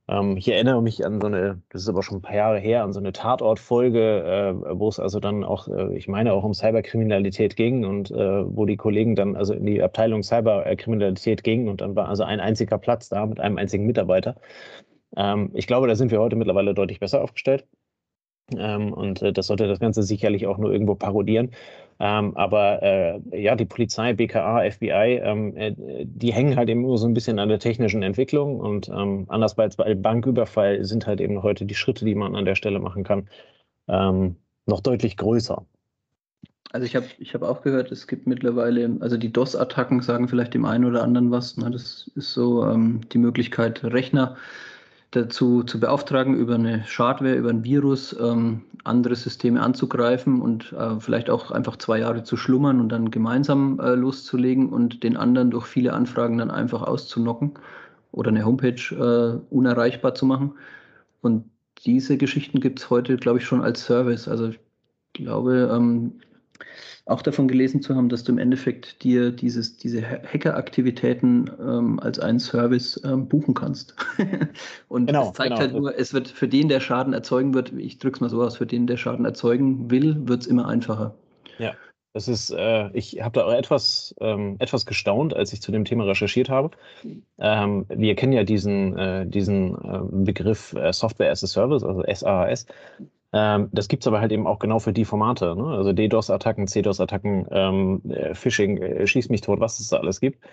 Ähm, 0.08 0.36
ich 0.36 0.48
erinnere 0.48 0.82
mich 0.82 1.04
an 1.04 1.20
so 1.20 1.26
eine, 1.26 1.62
das 1.70 1.82
ist 1.82 1.88
aber 1.88 2.02
schon 2.02 2.18
ein 2.18 2.22
paar 2.22 2.34
Jahre 2.36 2.58
her, 2.58 2.84
an 2.84 2.92
so 2.92 3.00
eine 3.00 3.12
Tatortfolge, 3.12 4.22
äh, 4.22 4.78
wo 4.78 4.88
es 4.88 5.00
also 5.00 5.20
dann 5.20 5.44
auch, 5.44 5.68
äh, 5.68 5.96
ich 5.96 6.08
meine, 6.08 6.32
auch 6.32 6.44
um 6.44 6.54
Cyberkriminalität 6.54 7.56
ging 7.56 7.84
und 7.84 8.10
äh, 8.10 8.16
wo 8.56 8.66
die 8.66 8.76
Kollegen 8.76 9.16
dann 9.16 9.36
also 9.36 9.54
in 9.54 9.66
die 9.66 9.82
Abteilung 9.82 10.22
Cyberkriminalität 10.22 11.42
gingen 11.42 11.68
und 11.68 11.80
dann 11.80 11.96
war 11.96 12.08
also 12.08 12.22
ein 12.24 12.40
einziger 12.40 12.78
Platz 12.78 13.08
da 13.08 13.26
mit 13.26 13.40
einem 13.40 13.58
einzigen 13.58 13.86
Mitarbeiter. 13.86 14.36
Ähm, 15.16 15.50
ich 15.54 15.66
glaube, 15.66 15.88
da 15.88 15.96
sind 15.96 16.10
wir 16.10 16.20
heute 16.20 16.36
mittlerweile 16.36 16.74
deutlich 16.74 17.00
besser 17.00 17.22
aufgestellt. 17.22 17.66
Ähm, 18.56 18.92
und 18.92 19.22
äh, 19.22 19.32
das 19.32 19.48
sollte 19.48 19.66
das 19.66 19.80
Ganze 19.80 20.02
sicherlich 20.02 20.46
auch 20.46 20.58
nur 20.58 20.72
irgendwo 20.72 20.94
parodieren. 20.94 21.50
Ähm, 21.98 22.36
aber 22.36 22.82
äh, 22.82 23.20
ja, 23.32 23.56
die 23.56 23.64
Polizei, 23.64 24.12
BKA, 24.12 24.70
FBI, 24.70 25.20
ähm, 25.22 25.56
äh, 25.56 25.74
die 25.76 26.32
hängen 26.32 26.56
halt 26.56 26.68
eben 26.68 26.82
nur 26.82 26.98
so 26.98 27.06
ein 27.06 27.14
bisschen 27.14 27.38
an 27.38 27.48
der 27.48 27.58
technischen 27.58 28.02
Entwicklung 28.02 28.60
und 28.60 28.88
ähm, 28.88 29.24
anders 29.28 29.58
als 29.58 29.76
bei 29.76 29.94
Banküberfall 29.94 30.84
sind 30.84 31.06
halt 31.06 31.20
eben 31.20 31.42
heute 31.42 31.64
die 31.64 31.74
Schritte, 31.74 32.04
die 32.04 32.14
man 32.14 32.36
an 32.36 32.44
der 32.44 32.54
Stelle 32.54 32.80
machen 32.80 33.02
kann, 33.02 33.28
ähm, 33.88 34.36
noch 34.66 34.80
deutlich 34.80 35.16
größer. 35.16 35.64
Also 36.72 36.84
ich 36.84 36.96
habe 36.96 37.06
ich 37.18 37.32
hab 37.32 37.42
auch 37.42 37.62
gehört, 37.62 37.90
es 37.92 38.06
gibt 38.06 38.26
mittlerweile, 38.26 38.96
also 39.00 39.16
die 39.16 39.32
DOS-Attacken 39.32 40.02
sagen 40.02 40.28
vielleicht 40.28 40.52
dem 40.52 40.66
einen 40.66 40.84
oder 40.84 41.02
anderen 41.02 41.30
was. 41.30 41.56
Ne? 41.56 41.70
Das 41.70 42.10
ist 42.14 42.34
so 42.34 42.64
ähm, 42.66 43.00
die 43.12 43.18
Möglichkeit, 43.18 43.82
Rechner 43.84 44.36
dazu 45.10 45.62
zu 45.62 45.80
beauftragen, 45.80 46.34
über 46.34 46.54
eine 46.54 46.84
Schadware, 46.84 47.34
über 47.34 47.50
ein 47.50 47.64
Virus 47.64 48.14
ähm, 48.18 48.62
andere 48.84 49.16
Systeme 49.16 49.60
anzugreifen 49.60 50.40
und 50.40 50.72
äh, 50.72 51.00
vielleicht 51.00 51.30
auch 51.30 51.50
einfach 51.50 51.76
zwei 51.76 52.00
Jahre 52.00 52.22
zu 52.22 52.36
schlummern 52.36 52.80
und 52.80 52.90
dann 52.90 53.10
gemeinsam 53.10 53.80
äh, 53.80 53.94
loszulegen 53.94 54.68
und 54.68 55.02
den 55.02 55.16
anderen 55.16 55.50
durch 55.50 55.66
viele 55.66 55.92
Anfragen 55.92 56.38
dann 56.38 56.50
einfach 56.50 56.82
auszunocken 56.82 57.54
oder 58.12 58.30
eine 58.30 58.44
Homepage 58.44 58.94
äh, 58.94 59.54
unerreichbar 59.54 60.14
zu 60.14 60.26
machen. 60.26 60.54
Und 61.20 61.44
diese 61.84 62.16
Geschichten 62.16 62.60
gibt 62.60 62.78
es 62.80 62.90
heute, 62.90 63.16
glaube 63.16 63.38
ich, 63.38 63.44
schon 63.44 63.62
als 63.62 63.84
Service. 63.84 64.28
Also 64.28 64.48
ich 64.48 64.60
glaube, 65.12 65.70
ähm, 65.72 66.20
auch 67.06 67.22
davon 67.22 67.48
gelesen 67.48 67.82
zu 67.82 67.94
haben, 67.94 68.08
dass 68.08 68.24
du 68.24 68.32
im 68.32 68.38
Endeffekt 68.38 69.02
dir 69.04 69.30
dieses, 69.30 69.76
diese 69.76 70.02
Hackeraktivitäten 70.02 71.50
ähm, 71.60 72.00
als 72.00 72.18
einen 72.18 72.40
Service 72.40 73.00
ähm, 73.04 73.28
buchen 73.28 73.54
kannst. 73.54 73.94
und 74.88 75.06
genau, 75.06 75.28
es 75.28 75.32
zeigt 75.34 75.50
genau. 75.50 75.60
halt 75.60 75.72
nur, 75.72 75.98
es 75.98 76.12
wird 76.12 76.28
für 76.28 76.48
den, 76.48 76.68
der 76.68 76.80
Schaden 76.80 77.12
erzeugen 77.12 77.54
wird, 77.54 77.72
ich 77.72 77.98
drücke 77.98 78.16
es 78.16 78.20
mal 78.20 78.30
so 78.30 78.42
aus, 78.42 78.56
für 78.56 78.66
den, 78.66 78.86
der 78.86 78.96
Schaden 78.96 79.24
erzeugen 79.24 79.90
will, 79.90 80.16
wird 80.26 80.42
es 80.42 80.46
immer 80.46 80.66
einfacher. 80.66 81.14
Ja. 81.58 81.74
Das 82.16 82.28
ist, 82.28 82.50
äh, 82.50 82.88
ich 82.94 83.20
habe 83.20 83.38
da 83.38 83.44
auch 83.44 83.52
etwas, 83.52 84.14
ähm, 84.22 84.56
etwas 84.58 84.86
gestaunt, 84.86 85.36
als 85.36 85.52
ich 85.52 85.60
zu 85.60 85.70
dem 85.70 85.84
Thema 85.84 86.04
recherchiert 86.04 86.48
habe. 86.48 86.70
Ähm, 87.38 87.84
wir 87.90 88.14
kennen 88.14 88.32
ja 88.32 88.42
diesen, 88.42 88.96
äh, 88.96 89.26
diesen 89.26 89.74
äh, 89.74 90.00
Begriff 90.24 90.72
äh, 90.72 90.94
Software 90.94 91.30
as 91.30 91.44
a 91.44 91.46
Service, 91.46 91.84
also 91.84 92.02
SaaS. 92.10 92.64
Ähm, 93.32 93.68
das 93.72 93.88
gibt 93.88 94.02
es 94.02 94.06
aber 94.06 94.20
halt 94.20 94.32
eben 94.32 94.46
auch 94.46 94.58
genau 94.58 94.78
für 94.78 94.92
die 94.92 95.04
Formate. 95.04 95.56
Ne? 95.56 95.64
Also 95.64 95.92
DDoS-Attacken, 95.92 96.68
CDOS-Attacken, 96.68 97.46
ähm, 97.50 98.02
äh, 98.08 98.34
Phishing, 98.34 98.78
äh, 98.78 99.06
schieß 99.06 99.28
mich 99.28 99.40
tot, 99.40 99.60
was 99.60 99.80
es 99.80 99.88
da 99.88 99.98
alles 99.98 100.20
gibt. 100.20 100.44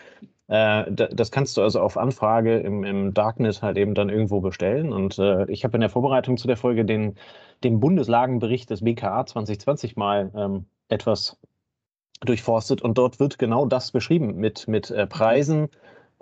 Äh, 0.47 0.91
das 0.91 1.31
kannst 1.31 1.57
du 1.57 1.61
also 1.61 1.79
auf 1.79 1.97
Anfrage 1.97 2.59
im, 2.59 2.83
im, 2.83 3.13
Darknet 3.13 3.61
halt 3.61 3.77
eben 3.77 3.93
dann 3.93 4.09
irgendwo 4.09 4.41
bestellen. 4.41 4.91
Und 4.91 5.17
äh, 5.19 5.49
ich 5.51 5.63
habe 5.63 5.77
in 5.77 5.81
der 5.81 5.89
Vorbereitung 5.89 6.37
zu 6.37 6.47
der 6.47 6.57
Folge 6.57 6.83
den, 6.83 7.15
den 7.63 7.79
Bundeslagenbericht 7.79 8.69
des 8.69 8.83
BKA 8.83 9.25
2020 9.25 9.95
mal 9.95 10.31
ähm, 10.35 10.65
etwas 10.89 11.37
durchforstet 12.21 12.81
und 12.81 12.97
dort 12.97 13.19
wird 13.19 13.37
genau 13.37 13.65
das 13.65 13.91
beschrieben 13.91 14.35
mit, 14.35 14.67
mit 14.67 14.91
äh, 14.91 15.07
Preisen, 15.07 15.69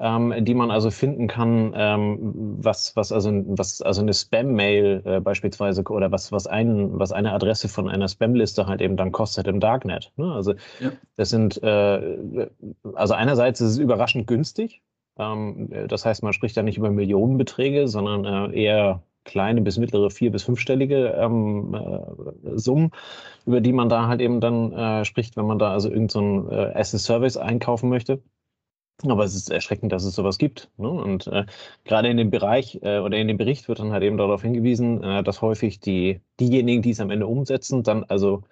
ähm, 0.02 0.34
die 0.44 0.56
man 0.56 0.72
also 0.72 0.90
finden 0.90 1.28
kann, 1.28 1.74
ähm, 1.76 2.58
was, 2.58 2.96
was, 2.96 3.12
also, 3.12 3.32
was 3.46 3.82
also 3.82 4.02
eine 4.02 4.14
Spam-Mail 4.14 5.04
äh, 5.06 5.20
beispielsweise 5.20 5.84
oder 5.84 6.12
was, 6.12 6.32
was, 6.32 6.48
ein, 6.48 7.00
was 7.00 7.12
eine 7.12 7.32
Adresse 7.32 7.70
von 7.70 7.88
einer 7.88 8.08
Spam-Liste 8.08 8.66
halt 8.66 8.82
eben 8.82 8.98
dann 8.98 9.12
kostet 9.12 9.48
im 9.48 9.60
Darknet. 9.60 10.12
Ne? 10.18 10.34
Also 10.34 10.54
ja. 10.80 10.92
das 11.18 11.30
sind, 11.30 11.62
äh, 11.62 12.50
also 12.96 13.14
einerseits 13.14 13.62
ist 13.62 13.72
es 13.72 13.78
überraschend 13.78 14.26
günstig. 14.26 14.82
Ähm, 15.18 15.70
das 15.88 16.04
heißt, 16.04 16.24
man 16.24 16.34
spricht 16.34 16.58
da 16.58 16.64
nicht 16.64 16.78
über 16.78 16.90
Millionenbeträge, 16.90 17.88
sondern 17.88 18.52
äh, 18.52 18.60
eher 18.60 19.04
kleine 19.24 19.62
bis 19.62 19.78
mittlere 19.78 20.10
vier- 20.10 20.32
bis 20.32 20.42
fünfstellige 20.44 21.10
ähm, 21.10 21.76
äh, 21.76 22.58
Summen, 22.58 22.90
über 23.46 23.62
die 23.62 23.72
man 23.72 23.88
da 23.88 24.08
halt 24.08 24.20
eben 24.20 24.40
dann 24.40 24.72
äh, 24.72 25.06
spricht, 25.06 25.38
wenn 25.38 25.46
man 25.46 25.60
da 25.60 25.72
also 25.72 25.90
irgendein 25.90 26.10
so 26.46 26.50
äh, 26.50 26.74
Asset-Service 26.74 27.38
einkaufen 27.38 27.90
möchte. 27.90 28.24
Aber 29.10 29.24
es 29.24 29.34
ist 29.36 29.50
erschreckend, 29.50 29.92
dass 29.92 30.04
es 30.04 30.14
sowas 30.16 30.38
gibt. 30.38 30.70
Ne? 30.78 30.90
Und 30.90 31.28
äh, 31.28 31.46
gerade 31.86 32.10
in 32.10 32.18
dem 32.18 32.30
Bereich 32.30 32.80
äh, 32.84 33.00
oder 33.00 33.18
in 33.18 33.28
dem 33.28 33.38
Bericht 33.38 33.68
wird 33.68 33.80
dann 33.80 33.92
halt 33.94 34.04
eben 34.04 34.18
darauf 34.18 34.42
hingewiesen, 34.42 35.02
äh, 35.04 35.24
dass 35.24 35.42
häufig 35.42 35.80
die, 35.80 36.22
diejenigen, 36.40 36.82
die 36.82 36.92
es 36.92 37.00
am 37.00 37.10
Ende 37.10 37.28
umsetzen, 37.28 37.84
dann 37.84 38.04
also 38.04 38.44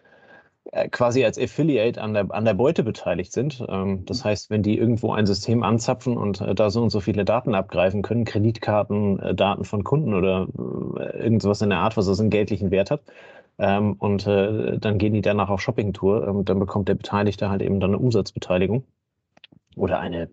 äh, 0.71 0.89
quasi 0.89 1.25
als 1.25 1.39
Affiliate 1.39 1.99
an 1.99 2.13
der, 2.13 2.31
an 2.31 2.45
der 2.45 2.53
Beute 2.53 2.83
beteiligt 2.83 3.31
sind. 3.31 3.63
Ähm, 3.67 4.05
das 4.05 4.23
heißt, 4.23 4.49
wenn 4.49 4.61
die 4.61 4.77
irgendwo 4.77 5.13
ein 5.13 5.25
System 5.25 5.63
anzapfen 5.63 6.15
und 6.17 6.41
äh, 6.41 6.53
da 6.53 6.69
so 6.69 6.81
und 6.83 6.91
so 6.91 6.99
viele 6.99 7.25
Daten 7.25 7.55
abgreifen 7.55 8.01
können, 8.03 8.25
Kreditkarten, 8.25 9.19
äh, 9.19 9.35
Daten 9.35 9.65
von 9.65 9.83
Kunden 9.83 10.13
oder 10.13 10.47
irgendwas 11.15 11.61
in 11.61 11.69
der 11.69 11.79
Art, 11.79 11.97
was 11.97 12.05
das 12.07 12.19
einen 12.19 12.29
geldlichen 12.29 12.71
Wert 12.71 12.91
hat, 12.91 13.01
ähm, 13.57 13.93
und 13.99 14.25
dann 14.25 14.97
gehen 14.97 15.13
die 15.13 15.21
danach 15.21 15.49
auf 15.49 15.61
Shoppingtour, 15.61 16.27
ähm, 16.27 16.45
dann 16.45 16.59
bekommt 16.59 16.87
der 16.87 16.95
Beteiligte 16.95 17.49
halt 17.49 17.61
eben 17.61 17.79
dann 17.79 17.91
eine 17.91 17.99
Umsatzbeteiligung. 17.99 18.85
Oder 19.79 19.99
eine, 19.99 20.29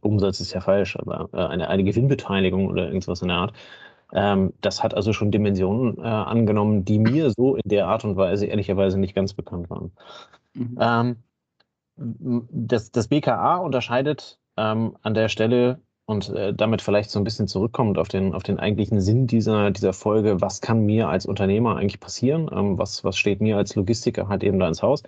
Umsatz 0.00 0.38
ist 0.38 0.52
ja 0.52 0.60
falsch, 0.60 0.96
aber 0.96 1.28
eine, 1.32 1.68
eine 1.68 1.82
Gewinnbeteiligung 1.82 2.68
oder 2.68 2.86
irgendwas 2.86 3.20
in 3.20 3.28
der 3.28 3.36
Art. 3.36 3.52
Ähm, 4.12 4.52
das 4.60 4.82
hat 4.82 4.94
also 4.94 5.12
schon 5.12 5.32
Dimensionen 5.32 5.98
äh, 5.98 6.02
angenommen, 6.02 6.84
die 6.84 7.00
mir 7.00 7.32
so 7.36 7.56
in 7.56 7.68
der 7.68 7.88
Art 7.88 8.04
und 8.04 8.16
Weise 8.16 8.46
ehrlicherweise 8.46 9.00
nicht 9.00 9.14
ganz 9.14 9.34
bekannt 9.34 9.68
waren. 9.68 9.90
Mhm. 10.54 10.78
Ähm, 10.80 11.16
das, 11.96 12.92
das, 12.92 13.08
BKA 13.08 13.56
unterscheidet 13.56 14.38
ähm, 14.56 14.96
an 15.02 15.14
der 15.14 15.28
Stelle 15.28 15.80
und 16.06 16.28
äh, 16.30 16.54
damit 16.54 16.82
vielleicht 16.82 17.10
so 17.10 17.18
ein 17.20 17.24
bisschen 17.24 17.48
zurückkommend 17.48 17.98
auf 17.98 18.08
den, 18.08 18.32
auf 18.32 18.44
den 18.44 18.58
eigentlichen 18.60 19.00
Sinn 19.00 19.26
dieser, 19.26 19.70
dieser 19.72 19.92
Folge, 19.92 20.40
was 20.40 20.60
kann 20.60 20.86
mir 20.86 21.08
als 21.08 21.26
Unternehmer 21.26 21.76
eigentlich 21.76 22.00
passieren? 22.00 22.48
Ähm, 22.52 22.78
was, 22.78 23.02
was 23.04 23.18
steht 23.18 23.40
mir 23.40 23.56
als 23.56 23.74
Logistiker 23.74 24.28
halt 24.28 24.44
eben 24.44 24.60
da 24.60 24.68
ins 24.68 24.82
Haus? 24.82 25.02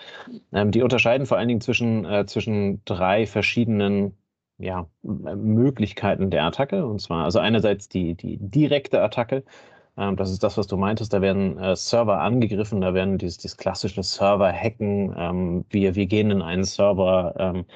Ähm, 0.52 0.72
die 0.72 0.82
unterscheiden 0.82 1.26
vor 1.26 1.38
allen 1.38 1.48
Dingen 1.48 1.60
zwischen, 1.60 2.04
äh, 2.04 2.26
zwischen 2.26 2.84
drei 2.84 3.26
verschiedenen 3.26 4.16
ja, 4.58 4.88
Möglichkeiten 5.02 6.30
der 6.30 6.44
Attacke. 6.44 6.84
Und 6.84 7.00
zwar 7.00 7.24
also 7.24 7.38
einerseits 7.38 7.88
die, 7.88 8.14
die 8.16 8.38
direkte 8.40 9.00
Attacke. 9.00 9.44
Ähm, 9.96 10.16
das 10.16 10.30
ist 10.32 10.42
das, 10.42 10.58
was 10.58 10.66
du 10.66 10.76
meintest. 10.76 11.12
Da 11.12 11.20
werden 11.22 11.58
äh, 11.58 11.76
Server 11.76 12.20
angegriffen, 12.20 12.80
da 12.80 12.92
werden 12.92 13.18
dieses, 13.18 13.38
dieses 13.38 13.56
klassische 13.56 14.02
Server-Hacken. 14.02 15.14
Ähm, 15.16 15.64
wir, 15.70 15.94
wir 15.94 16.06
gehen 16.06 16.32
in 16.32 16.42
einen 16.42 16.64
Server, 16.64 17.34
ähm, 17.38 17.66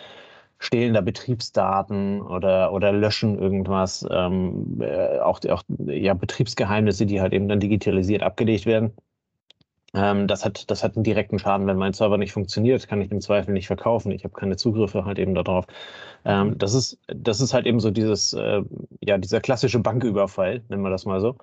stehlen 0.62 0.94
da 0.94 1.00
Betriebsdaten 1.00 2.22
oder, 2.22 2.72
oder 2.72 2.92
löschen 2.92 3.36
irgendwas. 3.38 4.06
Ähm, 4.10 4.80
äh, 4.80 5.18
auch 5.18 5.40
auch 5.50 5.62
ja, 5.86 6.14
Betriebsgeheimnisse, 6.14 7.04
die 7.04 7.20
halt 7.20 7.32
eben 7.32 7.48
dann 7.48 7.58
digitalisiert 7.58 8.22
abgelegt 8.22 8.64
werden. 8.64 8.92
Ähm, 9.94 10.28
das, 10.28 10.44
hat, 10.44 10.70
das 10.70 10.84
hat 10.84 10.96
einen 10.96 11.04
direkten 11.04 11.38
Schaden, 11.40 11.66
wenn 11.66 11.76
mein 11.76 11.92
Server 11.92 12.16
nicht 12.16 12.32
funktioniert, 12.32 12.86
kann 12.88 13.02
ich 13.02 13.10
im 13.10 13.20
Zweifel 13.20 13.52
nicht 13.52 13.66
verkaufen. 13.66 14.12
Ich 14.12 14.24
habe 14.24 14.34
keine 14.34 14.56
Zugriffe 14.56 15.04
halt 15.04 15.18
eben 15.18 15.34
darauf. 15.34 15.66
Ähm, 16.24 16.56
das, 16.58 16.74
ist, 16.74 16.98
das 17.08 17.40
ist 17.40 17.52
halt 17.52 17.66
eben 17.66 17.80
so 17.80 17.90
dieses, 17.90 18.32
äh, 18.32 18.62
ja, 19.00 19.18
dieser 19.18 19.40
klassische 19.40 19.80
Banküberfall, 19.80 20.62
nennen 20.68 20.82
wir 20.82 20.90
das 20.90 21.04
mal 21.04 21.20
so, 21.20 21.36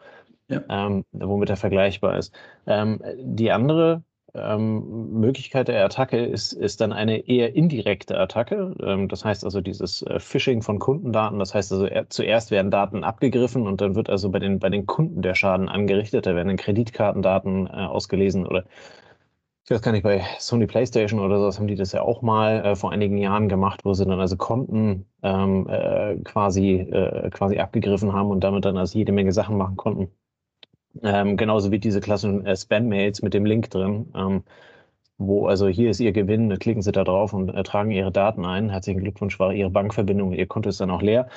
ja. 0.48 0.62
ähm, 0.70 1.04
womit 1.12 1.50
er 1.50 1.58
vergleichbar 1.58 2.18
ist. 2.18 2.34
Ähm, 2.66 3.02
die 3.18 3.52
andere 3.52 4.02
ähm, 4.34 5.12
Möglichkeit 5.20 5.68
der 5.68 5.84
Attacke 5.86 6.26
ist, 6.26 6.54
ist 6.54 6.82
dann 6.82 6.94
eine 6.94 7.28
eher 7.28 7.56
indirekte 7.56 8.18
Attacke. 8.18 8.76
Ähm, 8.82 9.08
das 9.08 9.26
heißt 9.26 9.44
also 9.44 9.62
dieses 9.62 10.02
äh, 10.04 10.20
Phishing 10.20 10.62
von 10.62 10.80
Kundendaten. 10.80 11.40
Das 11.40 11.54
heißt 11.54 11.72
also 11.72 11.86
er, 11.86 12.10
zuerst 12.10 12.52
werden 12.52 12.72
Daten 12.72 13.04
abgegriffen 13.04 13.68
und 13.68 13.82
dann 13.82 13.96
wird 13.96 14.10
also 14.10 14.30
bei 14.30 14.40
den, 14.40 14.60
bei 14.60 14.70
den 14.70 14.86
Kunden 14.86 15.22
der 15.22 15.36
Schaden 15.36 15.70
angerichtet. 15.70 16.26
Da 16.26 16.36
werden 16.36 16.48
dann 16.48 16.58
Kreditkartendaten 16.58 17.68
äh, 17.68 17.72
ausgelesen 17.72 18.46
oder 18.46 18.66
ich 19.70 19.72
weiß 19.76 19.84
gar 19.84 19.92
nicht, 19.92 20.04
bei 20.04 20.24
Sony 20.40 20.66
PlayStation 20.66 21.20
oder 21.20 21.38
sowas 21.40 21.60
haben 21.60 21.68
die 21.68 21.76
das 21.76 21.92
ja 21.92 22.02
auch 22.02 22.24
mal 22.24 22.66
äh, 22.66 22.76
vor 22.76 22.92
einigen 22.92 23.18
Jahren 23.20 23.50
gemacht, 23.50 23.82
wo 23.86 23.94
sie 23.94 24.04
dann 24.06 24.20
also 24.20 24.36
Konten 24.36 25.06
ähm, 25.22 25.68
äh, 25.70 26.16
quasi, 26.24 26.78
äh, 26.80 27.30
quasi 27.30 27.60
abgegriffen 27.60 28.12
haben 28.14 28.32
und 28.32 28.44
damit 28.44 28.66
dann 28.66 28.78
also 28.78 28.98
jede 28.98 29.12
Menge 29.12 29.32
Sachen 29.32 29.58
machen 29.58 29.78
konnten. 29.78 30.10
Ähm, 31.04 31.38
genauso 31.38 31.72
wie 31.72 31.80
diese 31.80 32.02
klassischen 32.02 32.46
äh, 32.46 32.56
Spam-Mails 32.56 33.22
mit 33.22 33.34
dem 33.34 33.46
Link 33.46 33.70
drin, 33.70 34.12
ähm, 34.16 34.44
wo 35.18 35.48
also 35.48 35.68
hier 35.68 35.90
ist 35.90 36.00
Ihr 36.00 36.12
Gewinn, 36.14 36.58
klicken 36.60 36.82
Sie 36.82 36.92
da 36.92 37.04
drauf 37.04 37.34
und 37.34 37.50
äh, 37.50 37.64
tragen 37.64 37.92
Ihre 37.92 38.12
Daten 38.12 38.46
ein. 38.46 38.70
Herzlichen 38.70 39.02
Glückwunsch, 39.02 39.40
war 39.40 39.54
Ihre 39.54 39.70
Bankverbindung, 39.70 40.34
Ihr 40.34 40.48
Konto 40.48 40.70
ist 40.70 40.82
dann 40.82 40.92
auch 40.92 41.02
leer. 41.02 41.28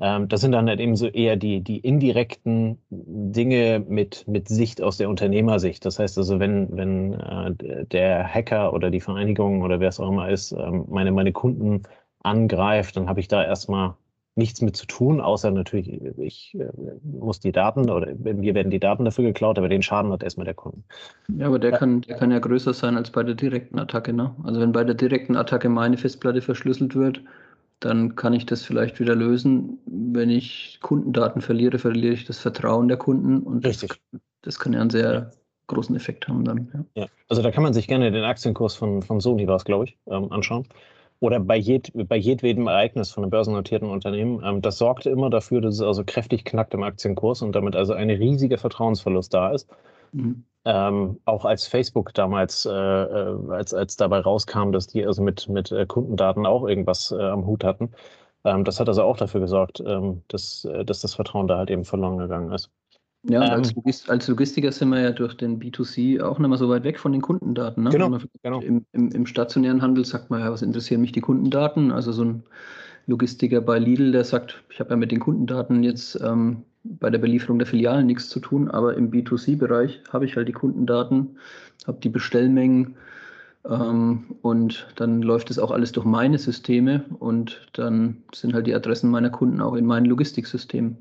Ähm, 0.00 0.28
das 0.28 0.40
sind 0.40 0.52
dann 0.52 0.68
halt 0.68 0.80
eben 0.80 0.96
so 0.96 1.06
eher 1.06 1.36
die, 1.36 1.60
die 1.62 1.78
indirekten 1.78 2.78
Dinge 2.90 3.84
mit, 3.88 4.26
mit 4.28 4.48
Sicht 4.48 4.82
aus 4.82 4.96
der 4.98 5.08
Unternehmersicht. 5.08 5.84
Das 5.84 5.98
heißt 5.98 6.18
also, 6.18 6.40
wenn, 6.40 6.76
wenn 6.76 7.14
äh, 7.14 7.86
der 7.86 8.26
Hacker 8.26 8.72
oder 8.72 8.90
die 8.90 9.00
Vereinigung 9.00 9.62
oder 9.62 9.80
wer 9.80 9.88
es 9.88 10.00
auch 10.00 10.08
immer 10.08 10.28
ist, 10.30 10.52
ähm, 10.52 10.84
meine, 10.88 11.12
meine 11.12 11.32
Kunden 11.32 11.82
angreift, 12.22 12.96
dann 12.96 13.08
habe 13.08 13.20
ich 13.20 13.28
da 13.28 13.44
erstmal 13.44 13.94
nichts 14.36 14.60
mit 14.60 14.76
zu 14.76 14.86
tun, 14.86 15.20
außer 15.20 15.50
natürlich, 15.50 15.88
ich 16.18 16.54
äh, 16.58 16.68
muss 17.02 17.40
die 17.40 17.52
Daten 17.52 17.90
oder 17.90 18.14
mir 18.14 18.54
werden 18.54 18.70
die 18.70 18.78
Daten 18.78 19.04
dafür 19.04 19.24
geklaut, 19.24 19.58
aber 19.58 19.68
den 19.68 19.82
Schaden 19.82 20.12
hat 20.12 20.22
erstmal 20.22 20.44
der 20.44 20.54
Kunde. 20.54 20.82
Ja, 21.36 21.46
aber 21.46 21.58
der. 21.58 21.72
Kann, 21.72 22.02
der 22.02 22.16
kann 22.16 22.30
ja 22.30 22.38
größer 22.38 22.74
sein 22.74 22.96
als 22.96 23.10
bei 23.10 23.22
der 23.22 23.34
direkten 23.34 23.78
Attacke. 23.78 24.12
Ne? 24.12 24.34
Also 24.44 24.60
wenn 24.60 24.72
bei 24.72 24.84
der 24.84 24.94
direkten 24.94 25.36
Attacke 25.36 25.68
meine 25.68 25.96
Festplatte 25.96 26.42
verschlüsselt 26.42 26.94
wird, 26.94 27.22
dann 27.80 28.14
kann 28.14 28.34
ich 28.34 28.44
das 28.46 28.62
vielleicht 28.62 29.00
wieder 29.00 29.14
lösen. 29.14 29.78
Wenn 29.86 30.28
ich 30.28 30.78
Kundendaten 30.82 31.40
verliere, 31.40 31.78
verliere 31.78 32.12
ich 32.12 32.26
das 32.26 32.38
Vertrauen 32.38 32.88
der 32.88 32.98
Kunden 32.98 33.40
und 33.40 33.64
Richtig. 33.64 33.98
Das, 34.12 34.20
das 34.42 34.58
kann 34.58 34.74
ja 34.74 34.80
einen 34.80 34.90
sehr 34.90 35.12
ja. 35.12 35.30
großen 35.68 35.96
Effekt 35.96 36.28
haben 36.28 36.44
dann. 36.44 36.86
Ja. 36.94 37.02
ja. 37.02 37.08
also 37.28 37.42
da 37.42 37.50
kann 37.50 37.62
man 37.62 37.72
sich 37.72 37.88
gerne 37.88 38.12
den 38.12 38.24
Aktienkurs 38.24 38.74
von, 38.74 39.02
von 39.02 39.20
Sony 39.20 39.46
war 39.46 39.56
es, 39.56 39.64
glaube 39.64 39.86
ich, 39.86 39.96
ähm, 40.06 40.30
anschauen 40.30 40.66
oder 41.20 41.40
bei, 41.40 41.56
jed, 41.56 41.90
bei 42.08 42.16
jedwedem 42.16 42.66
Ereignis 42.66 43.10
von 43.10 43.24
einem 43.24 43.30
börsennotierten 43.30 43.88
Unternehmen. 43.88 44.42
Ähm, 44.44 44.62
das 44.62 44.78
sorgte 44.78 45.10
immer 45.10 45.30
dafür, 45.30 45.60
dass 45.60 45.76
es 45.76 45.80
also 45.80 46.04
kräftig 46.04 46.44
knackt 46.44 46.74
im 46.74 46.82
Aktienkurs 46.82 47.42
und 47.42 47.52
damit 47.52 47.76
also 47.76 47.94
ein 47.94 48.10
riesiger 48.10 48.58
Vertrauensverlust 48.58 49.32
da 49.32 49.50
ist. 49.50 49.68
Mhm. 50.12 50.44
Ähm, 50.64 51.20
auch 51.24 51.44
als 51.44 51.66
Facebook 51.66 52.12
damals, 52.14 52.66
äh, 52.66 52.70
äh, 52.72 53.50
als, 53.50 53.72
als 53.72 53.96
dabei 53.96 54.18
rauskam, 54.20 54.72
dass 54.72 54.88
die 54.88 55.06
also 55.06 55.22
mit, 55.22 55.48
mit 55.48 55.70
äh, 55.70 55.86
Kundendaten 55.86 56.44
auch 56.44 56.66
irgendwas 56.66 57.12
äh, 57.12 57.22
am 57.22 57.46
Hut 57.46 57.62
hatten. 57.64 57.92
Ähm, 58.44 58.64
das 58.64 58.80
hat 58.80 58.88
also 58.88 59.02
auch 59.02 59.16
dafür 59.16 59.40
gesorgt, 59.40 59.82
ähm, 59.86 60.22
dass, 60.28 60.64
äh, 60.64 60.84
dass 60.84 61.00
das 61.00 61.14
Vertrauen 61.14 61.48
da 61.48 61.58
halt 61.58 61.70
eben 61.70 61.84
verloren 61.84 62.18
gegangen 62.18 62.52
ist. 62.52 62.70
Ja, 63.28 63.44
ähm, 63.44 63.50
als, 63.50 63.74
Logist 63.74 64.10
als, 64.10 64.28
Logistiker 64.28 64.70
sind 64.72 64.90
wir 64.90 65.00
ja 65.00 65.10
durch 65.10 65.34
den 65.34 65.58
B2C 65.60 66.22
auch 66.22 66.38
nicht 66.38 66.48
mehr 66.48 66.58
so 66.58 66.68
weit 66.68 66.84
weg 66.84 66.98
von 66.98 67.12
den 67.12 67.22
Kundendaten. 67.22 67.84
Ne? 67.84 67.90
Genau, 67.90 68.18
genau. 68.42 68.60
Im, 68.60 68.84
im, 68.92 69.10
Im, 69.10 69.26
stationären 69.26 69.82
Handel 69.82 70.04
sagt 70.04 70.30
man 70.30 70.40
ja, 70.40 70.52
was 70.52 70.62
interessieren 70.62 71.00
mich 71.00 71.12
die 71.12 71.20
Kundendaten? 71.20 71.90
Also 71.90 72.12
so 72.12 72.24
ein 72.24 72.42
Logistiker 73.06 73.60
bei 73.60 73.78
Lidl, 73.78 74.12
der 74.12 74.24
sagt, 74.24 74.62
ich 74.70 74.80
habe 74.80 74.90
ja 74.90 74.96
mit 74.96 75.12
den 75.12 75.20
Kundendaten 75.20 75.82
jetzt 75.82 76.20
ähm, 76.22 76.62
bei 76.84 77.10
der 77.10 77.18
Belieferung 77.18 77.58
der 77.58 77.66
Filialen 77.66 78.06
nichts 78.06 78.28
zu 78.28 78.38
tun, 78.38 78.70
aber 78.70 78.94
im 78.94 79.10
B2C-Bereich 79.10 80.02
habe 80.12 80.24
ich 80.24 80.36
halt 80.36 80.48
die 80.48 80.52
Kundendaten, 80.52 81.36
habe 81.86 81.98
die 82.00 82.08
Bestellmengen 82.08 82.96
ähm, 83.64 84.36
und 84.42 84.86
dann 84.96 85.22
läuft 85.22 85.50
es 85.50 85.58
auch 85.58 85.72
alles 85.72 85.90
durch 85.92 86.06
meine 86.06 86.38
Systeme 86.38 87.04
und 87.18 87.66
dann 87.72 88.22
sind 88.32 88.54
halt 88.54 88.68
die 88.68 88.74
Adressen 88.74 89.10
meiner 89.10 89.30
Kunden 89.30 89.60
auch 89.60 89.74
in 89.74 89.86
meinen 89.86 90.06
Logistiksystemen. 90.06 90.96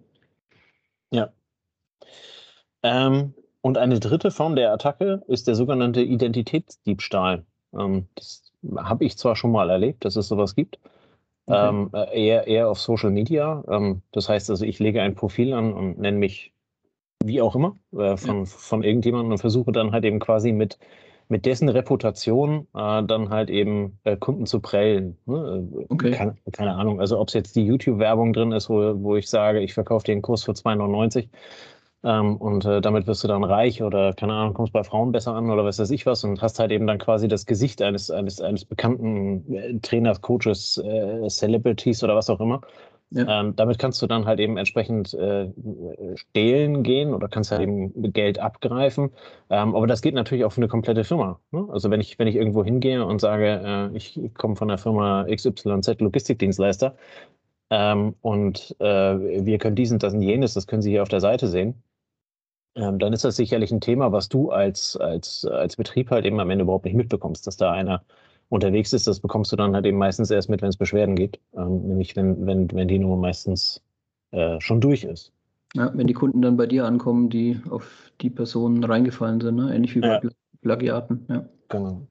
Ja, 1.11 1.29
ähm, 2.85 3.33
und 3.61 3.79
eine 3.79 3.99
dritte 3.99 4.29
Form 4.29 4.55
der 4.55 4.71
Attacke 4.71 5.23
ist 5.27 5.47
der 5.47 5.55
sogenannte 5.55 6.01
Identitätsdiebstahl. 6.01 7.45
Ähm, 7.73 8.07
das 8.13 8.51
habe 8.77 9.05
ich 9.05 9.17
zwar 9.17 9.35
schon 9.35 9.51
mal 9.51 9.69
erlebt, 9.69 10.05
dass 10.05 10.15
es 10.15 10.27
sowas 10.27 10.55
gibt. 10.55 10.79
Okay. 11.47 11.69
Ähm, 11.69 11.89
äh, 11.93 12.25
eher, 12.25 12.47
eher 12.47 12.69
auf 12.69 12.79
Social 12.79 13.09
Media. 13.09 13.63
Ähm, 13.67 14.01
das 14.11 14.29
heißt 14.29 14.49
also, 14.51 14.65
ich 14.65 14.79
lege 14.79 15.01
ein 15.01 15.15
Profil 15.15 15.53
an 15.53 15.73
und 15.73 15.97
nenne 15.97 16.17
mich 16.17 16.53
wie 17.23 17.41
auch 17.41 17.55
immer 17.55 17.75
äh, 17.97 18.17
von, 18.17 18.39
ja. 18.39 18.45
von 18.45 18.83
irgendjemandem 18.83 19.31
und 19.31 19.37
versuche 19.39 19.71
dann 19.71 19.91
halt 19.91 20.05
eben 20.05 20.19
quasi 20.19 20.51
mit, 20.51 20.77
mit 21.27 21.47
dessen 21.47 21.69
Reputation 21.69 22.67
äh, 22.75 23.03
dann 23.03 23.29
halt 23.29 23.49
eben 23.49 23.99
äh, 24.03 24.15
Kunden 24.15 24.45
zu 24.45 24.59
prellen. 24.59 25.17
Ne? 25.25 25.67
Okay. 25.89 26.11
Keine, 26.11 26.35
keine, 26.51 26.75
Ahnung, 26.75 26.99
also 26.99 27.19
ob 27.19 27.29
es 27.29 27.33
jetzt 27.33 27.55
die 27.55 27.65
YouTube-Werbung 27.65 28.33
drin 28.33 28.51
ist, 28.51 28.69
wo, 28.69 29.01
wo 29.01 29.15
ich 29.15 29.27
sage, 29.27 29.59
ich 29.61 29.73
verkaufe 29.73 30.05
den 30.05 30.21
Kurs 30.21 30.43
für 30.43 30.51
2,99 30.51 31.29
ähm, 32.05 32.37
und 32.37 32.65
äh, 32.65 32.81
damit 32.81 33.07
wirst 33.07 33.23
du 33.23 33.27
dann 33.27 33.43
reich 33.43 33.81
oder, 33.81 34.13
keine 34.13 34.33
Ahnung, 34.33 34.53
kommst 34.53 34.71
bei 34.73 34.83
Frauen 34.83 35.11
besser 35.11 35.33
an 35.33 35.49
oder 35.49 35.65
was 35.65 35.79
weiß 35.79 35.89
ich 35.89 36.05
was 36.05 36.23
und 36.23 36.39
hast 36.39 36.59
halt 36.59 36.71
eben 36.71 36.85
dann 36.85 36.99
quasi 36.99 37.27
das 37.27 37.47
Gesicht 37.47 37.81
eines, 37.81 38.11
eines, 38.11 38.39
eines 38.41 38.63
bekannten 38.63 39.51
äh, 39.51 39.79
Trainers, 39.79 40.21
Coaches, 40.21 40.77
äh, 40.77 41.27
Celebrities 41.27 42.03
oder 42.03 42.15
was 42.15 42.29
auch 42.29 42.39
immer. 42.39 42.61
Ja. 43.09 43.41
Ähm, 43.41 43.55
damit 43.55 43.79
kannst 43.79 44.01
du 44.03 44.07
dann 44.07 44.25
halt 44.25 44.39
eben 44.39 44.57
entsprechend 44.57 45.15
äh, 45.15 45.49
stehlen 46.15 46.83
gehen 46.83 47.11
oder 47.13 47.27
kannst 47.27 47.51
halt 47.51 47.61
eben 47.61 47.91
Geld 48.13 48.37
abgreifen. 48.37 49.09
Ähm, 49.49 49.75
aber 49.75 49.87
das 49.87 50.01
geht 50.01 50.13
natürlich 50.13 50.45
auch 50.45 50.51
für 50.51 50.61
eine 50.61 50.67
komplette 50.67 51.03
Firma. 51.05 51.39
Ne? 51.51 51.67
Also 51.71 51.89
wenn 51.89 52.01
ich, 52.01 52.19
wenn 52.19 52.27
ich 52.27 52.35
irgendwo 52.35 52.63
hingehe 52.63 53.03
und 53.03 53.19
sage, 53.19 53.89
äh, 53.93 53.97
ich 53.97 54.19
komme 54.35 54.55
von 54.55 54.67
der 54.67 54.77
Firma 54.77 55.25
XYZ 55.25 56.01
Logistikdienstleister 56.01 56.95
ähm, 57.71 58.13
und 58.21 58.75
äh, 58.79 59.45
wir 59.45 59.57
können 59.57 59.75
dies 59.75 59.91
und 59.91 60.03
das 60.03 60.13
und 60.13 60.21
jenes, 60.21 60.53
das 60.53 60.67
können 60.67 60.83
Sie 60.83 60.91
hier 60.91 61.01
auf 61.01 61.09
der 61.09 61.21
Seite 61.21 61.47
sehen 61.47 61.81
ähm, 62.75 62.99
dann 62.99 63.13
ist 63.13 63.23
das 63.23 63.37
sicherlich 63.37 63.71
ein 63.71 63.81
Thema, 63.81 64.11
was 64.11 64.29
du 64.29 64.51
als, 64.51 64.97
als, 64.97 65.45
als 65.45 65.75
Betrieb 65.77 66.11
halt 66.11 66.25
eben 66.25 66.39
am 66.39 66.49
Ende 66.49 66.63
überhaupt 66.63 66.85
nicht 66.85 66.95
mitbekommst, 66.95 67.47
dass 67.47 67.57
da 67.57 67.71
einer 67.71 68.03
unterwegs 68.49 68.93
ist. 68.93 69.07
Das 69.07 69.19
bekommst 69.19 69.51
du 69.51 69.55
dann 69.55 69.73
halt 69.73 69.85
eben 69.85 69.97
meistens 69.97 70.29
erst 70.29 70.49
mit, 70.49 70.61
wenn 70.61 70.69
es 70.69 70.77
Beschwerden 70.77 71.15
gibt, 71.15 71.39
ähm, 71.55 71.87
nämlich 71.87 72.15
wenn, 72.15 72.45
wenn, 72.45 72.69
wenn 72.71 72.87
die 72.87 72.99
Nummer 72.99 73.15
meistens 73.15 73.81
äh, 74.31 74.59
schon 74.59 74.81
durch 74.81 75.03
ist. 75.03 75.31
Ja, 75.73 75.91
wenn 75.93 76.07
die 76.07 76.13
Kunden 76.13 76.41
dann 76.41 76.57
bei 76.57 76.67
dir 76.67 76.85
ankommen, 76.85 77.29
die 77.29 77.59
auf 77.69 78.11
die 78.21 78.29
Personen 78.29 78.83
reingefallen 78.83 79.41
sind, 79.41 79.55
ne? 79.55 79.73
ähnlich 79.75 79.95
wie 79.95 80.01
bei 80.01 80.21
ja. 80.23 80.29
Plagiaten. 80.61 81.25
Ja. 81.29 81.45
Genau. 81.69 82.01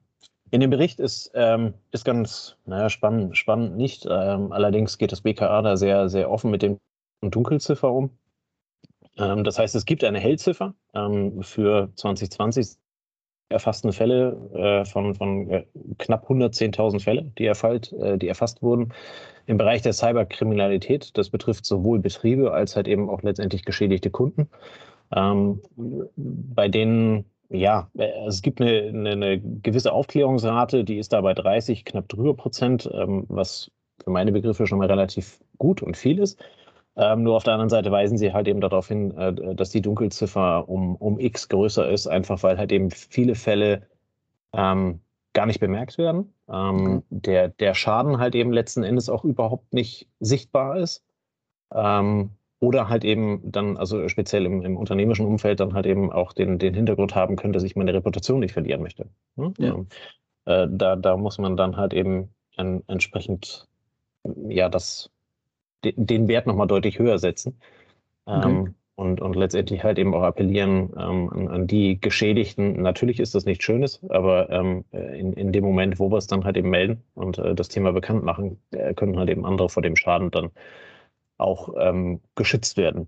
In 0.51 0.61
dem 0.61 0.69
Bericht 0.69 0.99
ist, 0.99 1.31
ähm, 1.33 1.73
ist 1.91 2.05
ganz 2.05 2.55
naja, 2.65 2.89
spannend, 2.89 3.37
spannend 3.37 3.75
nicht. 3.75 4.05
Ähm, 4.09 4.51
allerdings 4.51 4.97
geht 4.97 5.11
das 5.11 5.21
BKA 5.21 5.61
da 5.61 5.77
sehr, 5.77 6.09
sehr 6.09 6.29
offen 6.29 6.51
mit 6.51 6.61
dem 6.61 6.77
Dunkelziffer 7.21 7.91
um. 7.91 8.11
Ähm, 9.17 9.43
das 9.43 9.59
heißt, 9.59 9.75
es 9.75 9.85
gibt 9.85 10.03
eine 10.03 10.19
Hellziffer 10.19 10.73
ähm, 10.93 11.41
für 11.41 11.91
2020 11.95 12.77
erfassten 13.49 13.91
Fälle 13.93 14.37
äh, 14.53 14.85
von, 14.85 15.15
von 15.15 15.49
äh, 15.49 15.65
knapp 15.97 16.29
110.000 16.29 16.99
Fälle, 17.01 17.31
die, 17.37 17.45
erfallt, 17.45 17.93
äh, 17.93 18.17
die 18.17 18.27
erfasst 18.27 18.61
wurden 18.61 18.93
im 19.45 19.57
Bereich 19.57 19.83
der 19.83 19.93
Cyberkriminalität. 19.93 21.15
Das 21.17 21.29
betrifft 21.29 21.65
sowohl 21.65 21.99
Betriebe 21.99 22.51
als 22.51 22.75
halt 22.75 22.87
eben 22.87 23.09
auch 23.09 23.21
letztendlich 23.21 23.63
geschädigte 23.63 24.09
Kunden, 24.09 24.49
ähm, 25.15 25.61
bei 26.15 26.67
denen 26.67 27.25
ja, 27.49 27.91
es 28.27 28.41
gibt 28.41 28.59
eine, 28.59 28.87
eine, 28.87 29.11
eine, 29.11 29.39
gewisse 29.39 29.93
Aufklärungsrate, 29.93 30.83
die 30.83 30.97
ist 30.97 31.13
da 31.13 31.21
bei 31.21 31.35
30, 31.35 31.85
knapp 31.85 32.09
drüber 32.09 32.33
Prozent, 32.33 32.89
was 32.91 33.69
für 34.03 34.09
meine 34.09 34.31
Begriffe 34.31 34.65
schon 34.65 34.79
mal 34.79 34.87
relativ 34.87 35.39
gut 35.59 35.83
und 35.83 35.95
viel 35.95 36.17
ist. 36.17 36.43
Ähm, 36.97 37.23
nur 37.23 37.35
auf 37.35 37.43
der 37.43 37.53
anderen 37.53 37.69
Seite 37.69 37.91
weisen 37.91 38.17
sie 38.17 38.31
halt 38.31 38.47
eben 38.47 38.61
darauf 38.61 38.87
hin, 38.87 39.15
äh, 39.17 39.55
dass 39.55 39.69
die 39.69 39.81
Dunkelziffer 39.81 40.69
um, 40.69 40.95
um 40.95 41.19
X 41.19 41.49
größer 41.49 41.89
ist, 41.89 42.07
einfach 42.07 42.41
weil 42.43 42.57
halt 42.57 42.71
eben 42.71 42.89
viele 42.89 43.35
Fälle 43.35 43.87
ähm, 44.53 45.01
gar 45.33 45.45
nicht 45.45 45.59
bemerkt 45.59 45.97
werden. 45.97 46.33
Ähm, 46.47 46.75
mhm. 46.75 47.03
der, 47.09 47.49
der 47.49 47.73
Schaden 47.73 48.19
halt 48.19 48.35
eben 48.35 48.53
letzten 48.53 48.83
Endes 48.83 49.09
auch 49.09 49.25
überhaupt 49.25 49.73
nicht 49.73 50.07
sichtbar 50.19 50.77
ist. 50.77 51.03
Ähm, 51.73 52.31
oder 52.59 52.87
halt 52.87 53.03
eben 53.03 53.51
dann, 53.51 53.77
also 53.77 54.07
speziell 54.07 54.45
im, 54.45 54.61
im 54.63 54.77
unternehmischen 54.77 55.25
Umfeld, 55.25 55.59
dann 55.59 55.73
halt 55.73 55.85
eben 55.85 56.11
auch 56.11 56.33
den, 56.33 56.57
den 56.57 56.73
Hintergrund 56.73 57.13
haben 57.13 57.35
könnte, 57.35 57.57
dass 57.57 57.63
ich 57.63 57.75
meine 57.75 57.93
Reputation 57.93 58.39
nicht 58.39 58.53
verlieren 58.53 58.81
möchte. 58.81 59.07
Ne? 59.35 59.53
Ja. 59.57 59.75
Ähm, 59.75 59.87
äh, 60.45 60.67
da, 60.69 60.95
da 60.95 61.17
muss 61.17 61.37
man 61.37 61.57
dann 61.57 61.75
halt 61.75 61.93
eben 61.93 62.29
ein, 62.55 62.83
entsprechend 62.87 63.67
ja 64.47 64.69
das 64.69 65.11
den 65.95 66.27
Wert 66.27 66.47
nochmal 66.47 66.67
deutlich 66.67 66.99
höher 66.99 67.19
setzen. 67.19 67.59
Okay. 68.25 68.49
Ähm, 68.49 68.75
und, 68.95 69.19
und 69.19 69.35
letztendlich 69.35 69.83
halt 69.83 69.99
eben 69.99 70.13
auch 70.15 70.23
appellieren 70.23 70.93
ähm, 70.97 71.29
an, 71.29 71.47
an, 71.49 71.67
die 71.67 71.99
Geschädigten. 71.99 72.81
Natürlich 72.81 73.19
ist 73.19 73.35
das 73.35 73.45
nichts 73.45 73.65
Schönes, 73.65 73.99
aber 74.07 74.49
ähm, 74.49 74.85
in, 74.91 75.33
in 75.33 75.51
dem 75.51 75.65
Moment, 75.65 75.99
wo 75.99 76.09
wir 76.09 76.17
es 76.17 76.27
dann 76.27 76.45
halt 76.45 76.55
eben 76.55 76.69
melden 76.69 77.03
und 77.13 77.37
äh, 77.37 77.53
das 77.53 77.67
Thema 77.67 77.91
bekannt 77.91 78.23
machen, 78.23 78.57
äh, 78.71 78.93
können 78.93 79.19
halt 79.19 79.29
eben 79.29 79.45
andere 79.45 79.67
vor 79.67 79.83
dem 79.83 79.97
Schaden 79.97 80.31
dann 80.31 80.49
auch 81.37 81.73
ähm, 81.77 82.21
geschützt 82.35 82.77
werden. 82.77 83.07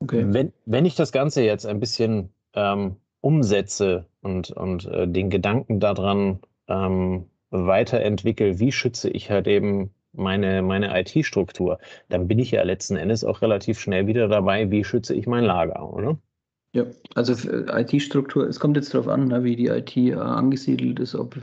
Okay. 0.00 0.24
Wenn, 0.26 0.52
wenn 0.66 0.84
ich 0.84 0.96
das 0.96 1.12
Ganze 1.12 1.44
jetzt 1.44 1.64
ein 1.64 1.78
bisschen 1.78 2.30
ähm, 2.54 2.96
umsetze 3.20 4.06
und, 4.22 4.50
und 4.50 4.86
äh, 4.86 5.06
den 5.06 5.30
Gedanken 5.30 5.78
daran 5.78 6.40
ähm, 6.66 7.26
weiterentwickle, 7.50 8.58
wie 8.58 8.72
schütze 8.72 9.10
ich 9.10 9.30
halt 9.30 9.46
eben 9.46 9.90
meine, 10.12 10.62
meine 10.62 10.98
IT-Struktur, 11.00 11.78
dann 12.08 12.28
bin 12.28 12.38
ich 12.38 12.50
ja 12.50 12.62
letzten 12.62 12.96
Endes 12.96 13.24
auch 13.24 13.42
relativ 13.42 13.78
schnell 13.78 14.06
wieder 14.06 14.28
dabei, 14.28 14.70
wie 14.70 14.84
schütze 14.84 15.14
ich 15.14 15.26
mein 15.26 15.44
Lager, 15.44 15.92
oder? 15.92 16.18
Ja, 16.72 16.84
also 17.14 17.32
IT-Struktur, 17.32 18.46
es 18.46 18.60
kommt 18.60 18.76
jetzt 18.76 18.94
darauf 18.94 19.08
an, 19.08 19.26
ne, 19.28 19.42
wie 19.42 19.56
die 19.56 19.66
IT 19.66 19.96
äh, 19.96 20.14
angesiedelt 20.14 21.00
ist, 21.00 21.14
ob, 21.16 21.36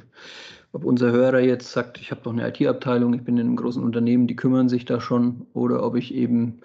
ob 0.71 0.85
unser 0.85 1.11
Hörer 1.11 1.39
jetzt 1.39 1.71
sagt, 1.71 1.99
ich 1.99 2.11
habe 2.11 2.21
doch 2.23 2.31
eine 2.31 2.47
IT-Abteilung, 2.47 3.13
ich 3.13 3.23
bin 3.23 3.37
in 3.37 3.47
einem 3.47 3.55
großen 3.57 3.83
Unternehmen, 3.83 4.27
die 4.27 4.37
kümmern 4.37 4.69
sich 4.69 4.85
da 4.85 5.01
schon, 5.01 5.45
oder 5.53 5.83
ob 5.83 5.95
ich 5.95 6.13
eben 6.13 6.61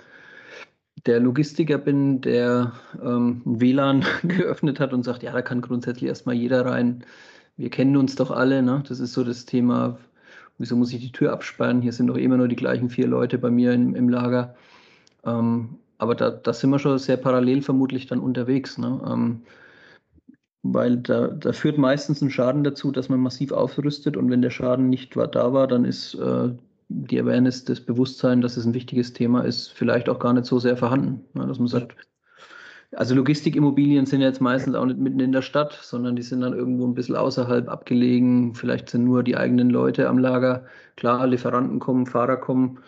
der 1.07 1.21
Logistiker 1.21 1.79
bin, 1.79 2.21
der 2.21 2.73
ähm, 3.03 3.43
WLAN 3.45 4.05
geöffnet 4.23 4.81
hat 4.81 4.93
und 4.93 5.03
sagt, 5.03 5.23
ja, 5.23 5.33
da 5.33 5.43
kann 5.43 5.61
grundsätzlich 5.61 6.09
erstmal 6.09 6.37
jeder 6.37 6.65
rein. 6.65 7.05
Wir 7.57 7.71
kennen 7.71 7.97
uns 7.97 8.15
doch 8.17 8.31
alle, 8.31 8.63
ne? 8.63 8.83
Das 8.89 9.01
ist 9.01 9.13
so 9.13 9.25
das 9.25 9.45
Thema, 9.45 9.99
wieso 10.63 10.77
muss 10.77 10.93
ich 10.93 11.01
die 11.01 11.13
Tür 11.13 11.33
absperren? 11.33 11.83
Hier 11.83 11.93
sind 11.93 12.07
doch 12.07 12.17
immer 12.17 12.37
nur 12.37 12.49
die 12.49 12.57
gleichen 12.57 12.89
vier 12.89 13.07
Leute 13.07 13.37
bei 13.37 13.51
mir 13.51 13.73
im, 13.73 13.95
im 13.95 14.09
Lager. 14.09 14.55
Ähm, 15.25 15.77
aber 15.99 16.15
da, 16.15 16.31
da, 16.31 16.53
sind 16.53 16.71
wir 16.71 16.79
schon 16.79 16.99
sehr 16.99 17.17
parallel 17.17 17.63
vermutlich 17.63 18.07
dann 18.07 18.21
unterwegs. 18.21 18.79
Ne? 18.79 19.01
Ähm, 19.07 19.43
weil 20.63 20.97
da, 20.99 21.29
da, 21.29 21.53
führt 21.53 21.79
meistens 21.79 22.23
ein 22.23 22.31
Schaden 22.31 22.65
dazu, 22.65 22.93
dass 22.93 23.09
man 23.09 23.21
massiv 23.21 23.53
aufrüstet 23.53 24.17
und 24.17 24.31
wenn 24.31 24.43
der 24.43 24.51
Schaden 24.51 24.89
nicht 24.89 25.17
da 25.17 25.53
war, 25.53 25.67
dann 25.67 25.85
ist 25.85 26.15
äh, 26.15 26.51
die 26.89 27.21
Awareness, 27.21 27.65
das 27.65 27.81
Bewusstsein, 27.81 28.41
dass 28.41 28.57
es 28.57 28.65
ein 28.65 28.75
wichtiges 28.75 29.13
Thema 29.13 29.43
ist, 29.43 29.69
vielleicht 29.69 30.09
auch 30.09 30.19
gar 30.19 30.33
nicht 30.33 30.47
so 30.47 30.59
sehr 30.59 30.77
vorhanden. 30.77 31.25
Ne? 31.35 31.47
Dass 31.47 31.59
man 31.59 31.69
sagt, 31.69 31.97
also 32.95 33.15
Logistikimmobilien 33.15 34.07
sind 34.07 34.21
jetzt 34.21 34.41
meistens 34.41 34.75
auch 34.75 34.85
nicht 34.85 34.99
mitten 34.99 35.21
in 35.21 35.33
der 35.33 35.43
Stadt, 35.43 35.79
sondern 35.83 36.17
die 36.17 36.23
sind 36.23 36.43
dann 36.43 36.53
irgendwo 36.53 36.87
ein 36.87 36.95
bisschen 36.95 37.17
außerhalb 37.17 37.69
abgelegen. 37.69 38.55
Vielleicht 38.55 38.91
sind 38.91 39.05
nur 39.05 39.23
die 39.23 39.37
eigenen 39.37 39.71
Leute 39.71 40.09
am 40.09 40.19
Lager. 40.19 40.65
Klar, 40.97 41.27
Lieferanten 41.27 41.79
kommen, 41.79 42.07
Fahrer 42.07 42.37
kommen. 42.37 42.79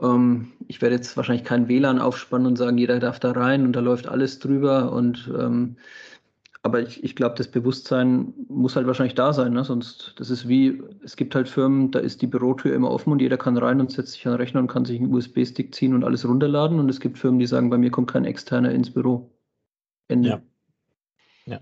Ähm, 0.00 0.52
ich 0.68 0.80
werde 0.82 0.96
jetzt 0.96 1.16
wahrscheinlich 1.16 1.44
kein 1.44 1.68
WLAN 1.68 1.98
aufspannen 2.00 2.46
und 2.46 2.56
sagen, 2.56 2.78
jeder 2.78 3.00
darf 3.00 3.20
da 3.20 3.32
rein 3.32 3.64
und 3.64 3.74
da 3.74 3.80
läuft 3.80 4.08
alles 4.08 4.38
drüber. 4.38 4.92
Und 4.92 5.30
ähm, 5.38 5.76
aber 6.64 6.80
ich, 6.80 7.04
ich 7.04 7.14
glaube, 7.14 7.34
das 7.36 7.48
Bewusstsein 7.48 8.32
muss 8.48 8.74
halt 8.74 8.86
wahrscheinlich 8.86 9.14
da 9.14 9.34
sein. 9.34 9.52
Ne? 9.52 9.64
Sonst, 9.64 10.14
das 10.16 10.30
ist 10.30 10.48
wie, 10.48 10.82
es 11.04 11.14
gibt 11.14 11.34
halt 11.34 11.46
Firmen, 11.46 11.90
da 11.90 11.98
ist 11.98 12.22
die 12.22 12.26
Bürotür 12.26 12.74
immer 12.74 12.90
offen 12.90 13.12
und 13.12 13.20
jeder 13.20 13.36
kann 13.36 13.58
rein 13.58 13.80
und 13.80 13.92
setzt 13.92 14.12
sich 14.12 14.26
an 14.26 14.32
den 14.32 14.40
Rechner 14.40 14.60
und 14.60 14.68
kann 14.68 14.86
sich 14.86 14.98
einen 14.98 15.12
USB-Stick 15.12 15.74
ziehen 15.74 15.92
und 15.94 16.04
alles 16.04 16.26
runterladen. 16.26 16.80
Und 16.80 16.88
es 16.88 17.00
gibt 17.00 17.18
Firmen, 17.18 17.38
die 17.38 17.46
sagen, 17.46 17.68
bei 17.68 17.76
mir 17.76 17.90
kommt 17.90 18.10
kein 18.10 18.24
Externer 18.24 18.70
ins 18.72 18.90
Büro. 18.90 19.30
Ende. 20.08 20.28
Ja. 20.28 20.40
ja. 21.46 21.60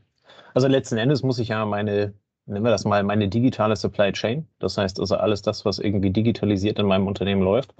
Also 0.54 0.68
letzten 0.68 0.98
Endes 0.98 1.22
muss 1.22 1.38
ich 1.38 1.48
ja 1.48 1.64
meine, 1.64 2.14
nennen 2.46 2.64
wir 2.64 2.70
das 2.70 2.84
mal, 2.84 3.02
meine 3.02 3.28
digitale 3.28 3.76
Supply 3.76 4.12
Chain, 4.12 4.46
das 4.58 4.78
heißt 4.78 5.00
also 5.00 5.16
alles 5.16 5.42
das, 5.42 5.64
was 5.64 5.78
irgendwie 5.78 6.10
digitalisiert 6.10 6.78
in 6.78 6.86
meinem 6.86 7.06
Unternehmen 7.06 7.42
läuft, 7.42 7.74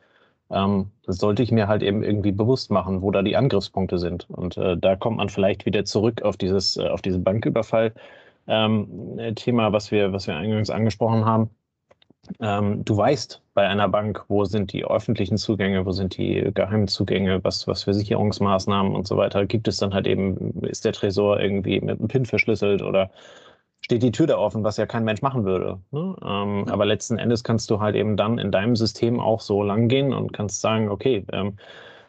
ähm, 0.51 0.91
sollte 1.07 1.43
ich 1.43 1.51
mir 1.51 1.69
halt 1.69 1.83
eben 1.83 2.03
irgendwie 2.03 2.33
bewusst 2.33 2.71
machen, 2.71 3.03
wo 3.03 3.11
da 3.11 3.23
die 3.23 3.37
Angriffspunkte 3.37 3.99
sind. 3.99 4.29
Und 4.31 4.57
äh, 4.57 4.77
da 4.77 4.97
kommt 4.97 5.17
man 5.17 5.29
vielleicht 5.29 5.67
wieder 5.67 5.85
zurück 5.85 6.23
auf 6.23 6.37
dieses, 6.37 6.77
äh, 6.77 6.89
auf 6.89 7.03
diesen 7.03 7.25
Banküberfall. 7.25 7.93
Ähm, 8.49 9.19
Thema, 9.37 9.73
was 9.73 9.91
wir, 9.93 10.13
was 10.13 10.27
wir 10.27 10.35
eingangs 10.37 10.69
angesprochen 10.69 11.25
haben. 11.25 11.51
Ähm, 12.41 12.85
du 12.85 12.97
weißt 12.97 13.43
bei 13.55 13.67
einer 13.69 13.89
Bank, 13.89 14.25
wo 14.29 14.45
sind 14.45 14.73
die 14.73 14.85
öffentlichen 14.85 15.37
Zugänge, 15.39 15.85
wo 15.87 15.93
sind 15.93 16.17
die 16.17 16.51
geheimen 16.55 16.89
Zugänge, 16.89 17.43
was, 17.43 17.67
was 17.67 17.83
für 17.85 17.95
Sicherungsmaßnahmen 17.95 18.95
und 18.95 19.07
so 19.07 19.17
weiter 19.17 19.45
gibt 19.47 19.69
es 19.69 19.79
dann 19.79 19.93
halt 19.93 20.07
eben, 20.07 20.63
ist 20.63 20.85
der 20.85 20.93
Tresor 20.93 21.41
irgendwie 21.41 21.81
mit 21.81 21.99
einem 21.99 22.09
PIN 22.09 22.25
verschlüsselt 22.27 22.83
oder 22.83 23.11
steht 23.81 24.03
die 24.03 24.13
Tür 24.13 24.27
da 24.29 24.39
offen, 24.39 24.65
was 24.65 24.77
ja 24.77 24.87
kein 24.87 25.05
Mensch 25.05 25.23
machen 25.23 25.45
würde. 25.45 25.81
Ne? 25.91 26.17
Ähm, 26.25 26.65
ja. 26.67 26.73
Aber 26.73 26.87
letzten 26.87 27.19
Endes 27.19 27.43
kannst 27.45 27.71
du 27.71 27.81
halt 27.81 27.97
eben 27.97 28.17
dann 28.17 28.39
in 28.39 28.53
deinem 28.53 28.77
System 28.77 29.19
auch 29.21 29.41
so 29.41 29.63
lang 29.63 29.89
gehen 29.89 30.13
und 30.13 30.33
kannst 30.33 30.61
sagen, 30.61 30.89
okay, 30.89 31.27
ähm, 31.33 31.57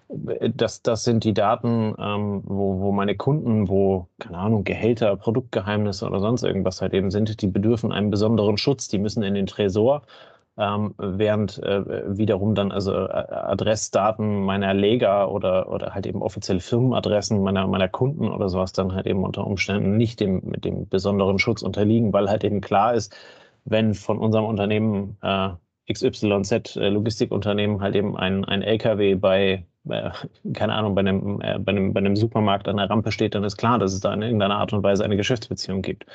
das, 0.10 0.82
das 0.82 1.04
sind 1.04 1.24
die 1.24 1.34
Daten, 1.34 1.96
ähm, 2.00 2.42
wo, 2.46 2.80
wo 2.80 2.92
meine 2.92 3.16
Kunden, 3.16 3.68
wo, 3.68 4.08
keine 4.20 4.38
Ahnung, 4.38 4.64
Gehälter, 4.64 5.16
Produktgeheimnisse 5.16 6.06
oder 6.06 6.20
sonst 6.20 6.44
irgendwas 6.44 6.82
halt 6.82 6.94
eben 6.94 7.12
sind, 7.12 7.42
die 7.42 7.48
bedürfen 7.48 7.92
einen 7.92 8.12
besonderen 8.12 8.58
Schutz, 8.58 8.88
die 8.88 9.00
müssen 9.00 9.24
in 9.24 9.34
den 9.34 9.48
Tresor, 9.48 10.04
ähm, 10.58 10.94
während 10.98 11.62
äh, 11.64 12.18
wiederum 12.18 12.54
dann 12.56 12.72
also 12.72 12.94
äh, 12.94 13.10
Adressdaten 13.12 14.44
meiner 14.44 14.74
Lega 14.74 15.26
oder, 15.26 15.72
oder 15.72 15.94
halt 15.96 16.06
eben 16.06 16.22
offizielle 16.22 16.60
Firmenadressen 16.60 17.42
meiner, 17.42 17.66
meiner 17.68 17.90
Kunden 17.90 18.28
oder 18.30 18.50
sowas 18.50 18.72
dann 18.74 18.94
halt 18.94 19.08
eben 19.08 19.24
unter 19.24 19.48
Umständen 19.48 19.98
nicht 19.98 20.20
dem, 20.20 20.42
mit 20.46 20.64
dem 20.66 20.88
besonderen 20.88 21.40
Schutz 21.40 21.64
unterliegen, 21.64 22.14
weil 22.14 22.30
halt 22.30 22.44
eben 22.44 22.62
klar 22.62 22.94
ist, 22.94 23.16
wenn 23.66 23.94
von 23.96 24.20
unserem 24.20 24.46
Unternehmen 24.46 25.18
äh, 25.24 25.50
XYZ 25.92 26.76
äh, 26.78 26.90
Logistikunternehmen 26.90 27.82
halt 27.82 27.96
eben 27.96 28.16
ein, 28.18 28.46
ein 28.46 28.62
LKW 28.62 29.16
bei 29.16 29.66
äh, 29.90 30.12
keine 30.54 30.74
Ahnung, 30.74 30.96
bei 30.96 31.02
einem, 31.02 31.42
äh, 31.42 31.60
bei, 31.60 31.72
einem, 31.72 31.94
bei 31.94 32.00
einem 32.00 32.16
Supermarkt 32.16 32.68
an 32.68 32.78
der 32.78 32.90
Rampe 32.90 33.12
steht, 33.12 33.36
dann 33.36 33.44
ist 33.44 33.58
klar, 33.58 33.80
dass 33.80 33.94
es 33.94 34.00
da 34.00 34.14
in 34.14 34.22
irgendeiner 34.22 34.58
Art 34.58 34.74
und 34.74 34.84
Weise 34.84 35.04
eine 35.04 35.18
Geschäftsbeziehung 35.18 35.82
gibt. 35.82 36.06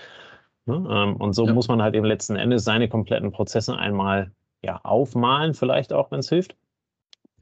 Ne? 0.67 0.87
Ähm, 0.91 1.17
und 1.17 1.33
so 1.33 1.47
ja. 1.47 1.53
muss 1.53 1.69
man 1.69 1.83
halt 1.83 1.95
eben 1.95 2.05
letzten 2.05 2.37
Endes 2.37 2.65
seine 2.65 2.89
kompletten 2.89 3.33
Prozesse 3.33 3.77
einmal 3.77 4.33
ja, 4.63 4.81
aufmalen, 4.83 5.55
vielleicht 5.55 5.93
auch, 5.93 6.11
wenn 6.11 6.21
es 6.21 6.29
hilft. 6.29 6.57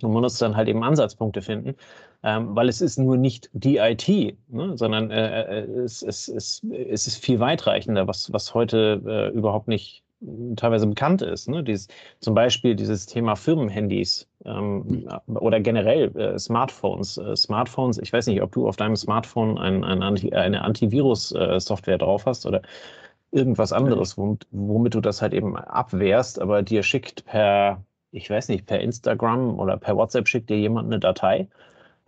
Und 0.03 0.12
man 0.12 0.23
muss 0.23 0.39
dann 0.39 0.57
halt 0.57 0.69
eben 0.69 0.85
Ansatzpunkte 0.85 1.41
finden, 1.41 1.75
ähm, 2.23 2.55
weil 2.55 2.69
es 2.69 2.83
ist 2.83 2.99
nur 2.99 3.17
nicht 3.17 3.49
die 3.55 3.79
IT, 3.79 4.09
ne, 4.49 4.77
sondern 4.77 5.11
äh, 5.11 5.61
äh, 5.61 5.81
es, 5.81 6.03
es, 6.03 6.29
es, 6.29 6.62
es 6.71 7.07
ist 7.07 7.25
viel 7.25 7.41
weitreichender, 7.41 8.07
was, 8.07 8.31
was 8.33 8.53
heute 8.53 9.03
äh, 9.07 9.37
überhaupt 9.37 9.69
nicht 9.69 10.05
teilweise 10.57 10.87
bekannt 10.87 11.23
ist. 11.23 11.49
Ne? 11.49 11.62
Dieses, 11.62 11.89
zum 12.21 12.35
Beispiel 12.35 12.75
dieses 12.75 13.07
Thema 13.07 13.37
Firmenhandys 13.37 14.29
ähm, 14.47 15.09
oder 15.27 15.61
generell 15.61 16.17
äh, 16.17 16.39
Smartphones. 16.39 17.19
Äh, 17.19 17.37
Smartphones, 17.37 17.99
ich 17.99 18.13
weiß 18.13 18.27
nicht, 18.29 18.43
ob 18.43 18.53
du 18.53 18.69
auf 18.69 18.77
deinem 18.77 18.97
Smartphone 18.97 19.59
ein, 19.59 19.85
ein 19.85 20.03
Anti, 20.03 20.33
eine 20.33 20.63
Antivirus-Software 20.65 21.97
äh, 21.97 21.99
drauf 21.99 22.27
hast 22.27 22.47
oder 22.47 22.63
irgendwas 23.33 23.73
anderes, 23.73 24.17
womit, 24.17 24.47
womit 24.51 24.95
du 24.95 25.01
das 25.01 25.21
halt 25.23 25.35
eben 25.35 25.57
abwehrst, 25.57 26.41
aber 26.41 26.63
dir 26.63 26.83
schickt 26.83 27.25
per, 27.27 27.83
ich 28.13 28.31
weiß 28.31 28.49
nicht, 28.49 28.67
per 28.67 28.81
Instagram 28.81 29.59
oder 29.59 29.77
per 29.77 29.97
WhatsApp 29.97 30.29
schickt 30.29 30.51
dir 30.51 30.59
jemand 30.59 30.87
eine 30.89 31.01
Datei 31.01 31.49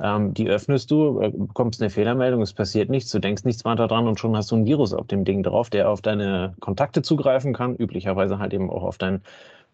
Ähm, 0.01 0.33
die 0.35 0.49
öffnest 0.49 0.91
du, 0.91 1.21
äh, 1.21 1.31
bekommst 1.31 1.83
eine 1.83 1.91
Fehlermeldung, 1.91 2.43
es 2.43 2.53
passiert 2.53 2.89
nichts, 2.91 3.11
du 3.11 3.19
denkst 3.19 3.45
nichts 3.45 3.65
weiter 3.65 3.89
dran 3.89 4.07
und 4.09 4.21
schon 4.21 4.37
hast 4.37 4.51
du 4.53 4.57
ein 4.57 4.67
Virus 4.67 4.95
auf 4.95 5.09
dem 5.09 5.25
Ding 5.25 5.43
drauf, 5.43 5.71
der 5.71 5.91
auf 5.91 6.03
deine 6.03 6.55
Kontakte 6.61 7.03
zugreifen 7.03 7.53
kann, 7.55 7.77
üblicherweise 7.77 8.39
halt 8.39 8.55
eben 8.55 8.71
auch 8.71 8.85
auf 8.85 8.99
dein 8.99 9.23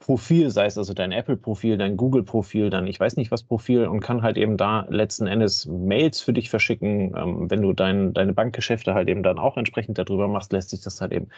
Profil, 0.05 0.51
sei 0.51 0.67
es 0.67 0.77
also 0.77 0.93
dein 0.93 1.13
Apple-Profil, 1.13 1.79
dein 1.79 1.97
Google-Profil, 1.97 2.69
dein 2.69 2.87
ich 2.87 3.01
weiß 3.01 3.17
nicht 3.17 3.31
was 3.31 3.43
Profil 3.43 3.87
und 3.87 4.01
kann 4.01 4.21
halt 4.21 4.37
eben 4.37 4.59
da 4.59 4.85
letzten 4.91 5.27
Endes 5.27 5.65
Mails 5.65 6.21
für 6.21 6.35
dich 6.35 6.51
verschicken. 6.51 7.15
Ähm, 7.17 7.51
wenn 7.51 7.63
du 7.63 7.73
dein, 7.73 8.13
deine 8.13 8.35
Bankgeschäfte 8.35 8.93
halt 8.93 9.09
eben 9.09 9.23
dann 9.23 9.39
auch 9.39 9.57
entsprechend 9.57 9.97
darüber 9.97 10.29
machst, 10.29 10.53
lässt 10.53 10.69
sich 10.69 10.83
das 10.83 11.01
halt 11.01 11.13
eben 11.13 11.29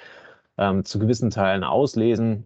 ähm, 0.59 0.85
zu 0.85 0.99
gewissen 0.99 1.31
Teilen 1.31 1.63
auslesen. 1.63 2.45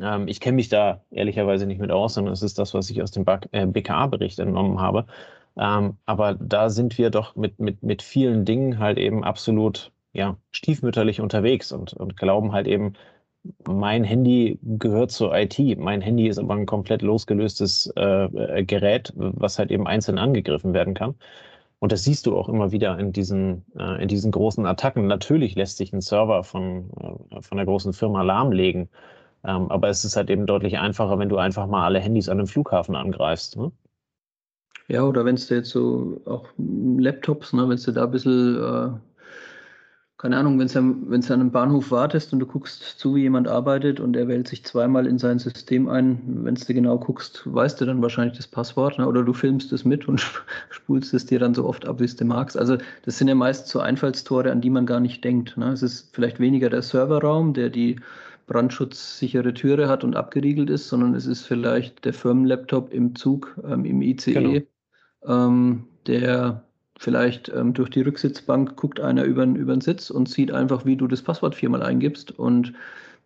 Ähm, 0.00 0.26
ich 0.26 0.40
kenne 0.40 0.56
mich 0.56 0.70
da 0.70 1.04
ehrlicherweise 1.12 1.66
nicht 1.66 1.80
mit 1.80 1.92
aus, 1.92 2.14
sondern 2.14 2.32
es 2.32 2.42
ist 2.42 2.58
das, 2.58 2.74
was 2.74 2.90
ich 2.90 3.00
aus 3.00 3.12
dem 3.12 3.24
BKA-Bericht 3.24 4.40
äh, 4.40 4.42
entnommen 4.42 4.80
habe. 4.80 5.06
Ähm, 5.56 5.98
aber 6.04 6.34
da 6.34 6.68
sind 6.68 6.98
wir 6.98 7.10
doch 7.10 7.36
mit, 7.36 7.60
mit, 7.60 7.84
mit 7.84 8.02
vielen 8.02 8.44
Dingen 8.44 8.80
halt 8.80 8.98
eben 8.98 9.22
absolut 9.22 9.92
ja, 10.12 10.36
stiefmütterlich 10.50 11.20
unterwegs 11.20 11.70
und, 11.70 11.92
und 11.92 12.16
glauben 12.16 12.50
halt 12.50 12.66
eben, 12.66 12.94
mein 13.66 14.04
Handy 14.04 14.58
gehört 14.62 15.10
zur 15.10 15.34
IT. 15.36 15.58
Mein 15.78 16.00
Handy 16.00 16.28
ist 16.28 16.38
aber 16.38 16.54
ein 16.54 16.66
komplett 16.66 17.02
losgelöstes 17.02 17.92
äh, 17.96 18.64
Gerät, 18.64 19.12
was 19.16 19.58
halt 19.58 19.70
eben 19.70 19.86
einzeln 19.86 20.18
angegriffen 20.18 20.74
werden 20.74 20.94
kann. 20.94 21.14
Und 21.80 21.92
das 21.92 22.04
siehst 22.04 22.26
du 22.26 22.36
auch 22.36 22.48
immer 22.48 22.72
wieder 22.72 22.98
in 22.98 23.12
diesen, 23.12 23.64
äh, 23.78 24.02
in 24.02 24.08
diesen 24.08 24.32
großen 24.32 24.66
Attacken. 24.66 25.06
Natürlich 25.06 25.54
lässt 25.54 25.76
sich 25.76 25.92
ein 25.92 26.00
Server 26.00 26.42
von, 26.42 26.90
äh, 27.30 27.40
von 27.40 27.58
einer 27.58 27.66
großen 27.66 27.92
Firma 27.92 28.22
lahmlegen. 28.22 28.88
Ähm, 29.44 29.70
aber 29.70 29.88
es 29.88 30.04
ist 30.04 30.16
halt 30.16 30.30
eben 30.30 30.46
deutlich 30.46 30.78
einfacher, 30.78 31.18
wenn 31.18 31.28
du 31.28 31.36
einfach 31.36 31.66
mal 31.66 31.84
alle 31.84 32.00
Handys 32.00 32.28
an 32.28 32.38
einem 32.38 32.48
Flughafen 32.48 32.96
angreifst. 32.96 33.56
Ne? 33.56 33.70
Ja, 34.88 35.04
oder 35.04 35.24
wenn 35.24 35.36
es 35.36 35.48
jetzt 35.50 35.70
so 35.70 36.20
auch 36.24 36.46
Laptops, 36.56 37.52
ne, 37.52 37.68
wenn 37.68 37.76
du 37.76 37.92
da 37.92 38.04
ein 38.04 38.10
bisschen 38.10 38.56
äh, 38.56 38.90
keine 40.18 40.36
Ahnung, 40.36 40.58
wenn 40.58 40.66
du 40.66 40.78
an 41.12 41.40
einem 41.40 41.52
Bahnhof 41.52 41.92
wartest 41.92 42.32
und 42.32 42.40
du 42.40 42.46
guckst 42.46 42.82
zu, 42.98 43.14
wie 43.14 43.20
jemand 43.20 43.46
arbeitet 43.46 44.00
und 44.00 44.16
er 44.16 44.26
wählt 44.26 44.48
sich 44.48 44.64
zweimal 44.64 45.06
in 45.06 45.16
sein 45.16 45.38
System 45.38 45.88
ein, 45.88 46.20
wenn 46.42 46.56
du 46.56 46.74
genau 46.74 46.98
guckst, 46.98 47.42
weißt 47.44 47.80
du 47.80 47.84
dann 47.84 48.02
wahrscheinlich 48.02 48.36
das 48.36 48.48
Passwort 48.48 48.98
ne? 48.98 49.06
oder 49.06 49.22
du 49.22 49.32
filmst 49.32 49.72
es 49.72 49.84
mit 49.84 50.08
und 50.08 50.20
spulst 50.70 51.14
es 51.14 51.26
dir 51.26 51.38
dann 51.38 51.54
so 51.54 51.64
oft 51.64 51.86
ab, 51.86 52.00
wie 52.00 52.04
es 52.04 52.16
du 52.16 52.24
magst. 52.24 52.58
Also 52.58 52.76
das 53.04 53.16
sind 53.16 53.28
ja 53.28 53.36
meist 53.36 53.68
so 53.68 53.78
Einfallstore, 53.78 54.50
an 54.50 54.60
die 54.60 54.70
man 54.70 54.86
gar 54.86 54.98
nicht 54.98 55.22
denkt. 55.22 55.56
Ne? 55.56 55.70
Es 55.70 55.84
ist 55.84 56.12
vielleicht 56.12 56.40
weniger 56.40 56.68
der 56.68 56.82
Serverraum, 56.82 57.54
der 57.54 57.70
die 57.70 58.00
brandschutzsichere 58.48 59.54
Türe 59.54 59.88
hat 59.88 60.02
und 60.02 60.16
abgeriegelt 60.16 60.68
ist, 60.68 60.88
sondern 60.88 61.14
es 61.14 61.26
ist 61.26 61.46
vielleicht 61.46 62.04
der 62.04 62.12
Firmenlaptop 62.12 62.92
im 62.92 63.14
Zug, 63.14 63.56
ähm, 63.64 63.84
im 63.84 64.02
ICE, 64.02 64.32
genau. 64.32 65.46
ähm, 65.46 65.84
der 66.08 66.64
Vielleicht 66.98 67.48
ähm, 67.48 67.74
durch 67.74 67.90
die 67.90 68.00
Rücksitzbank 68.00 68.76
guckt 68.76 68.98
einer 68.98 69.22
über, 69.22 69.44
über 69.44 69.72
den 69.72 69.80
Sitz 69.80 70.10
und 70.10 70.28
sieht 70.28 70.50
einfach, 70.50 70.84
wie 70.84 70.96
du 70.96 71.06
das 71.06 71.22
Passwort 71.22 71.54
viermal 71.54 71.82
eingibst. 71.82 72.36
Und 72.36 72.74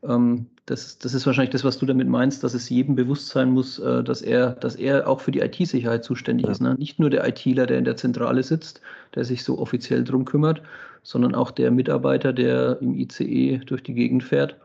ähm, 0.03 0.47
das, 0.67 0.99
das 0.99 1.15
ist 1.15 1.27
wahrscheinlich 1.27 1.53
das, 1.53 1.65
was 1.65 1.79
du 1.79 1.87
damit 1.87 2.07
meinst, 2.07 2.45
dass 2.45 2.53
es 2.53 2.69
jedem 2.69 2.97
bewusst 2.97 3.29
sein 3.29 3.51
muss, 3.51 3.79
äh, 3.79 4.05
dass, 4.05 4.21
er, 4.21 4.51
dass 4.51 4.77
er 4.77 5.09
auch 5.09 5.21
für 5.21 5.33
die 5.33 5.41
IT-Sicherheit 5.41 6.05
zuständig 6.05 6.47
ja. 6.47 6.53
ist. 6.53 6.61
Ne? 6.61 6.75
Nicht 6.75 6.99
nur 6.99 7.09
der 7.09 7.27
ITler, 7.27 7.65
der 7.65 7.79
in 7.79 7.87
der 7.87 7.97
Zentrale 7.97 8.43
sitzt, 8.43 8.83
der 9.15 9.25
sich 9.25 9.43
so 9.43 9.59
offiziell 9.59 10.05
drum 10.05 10.27
kümmert, 10.27 10.61
sondern 11.03 11.35
auch 11.35 11.51
der 11.51 11.71
Mitarbeiter, 11.71 12.35
der 12.35 12.77
im 12.83 12.95
ICE 12.95 13.63
durch 13.65 13.83
die 13.83 13.95
Gegend 13.95 14.23
fährt 14.23 14.57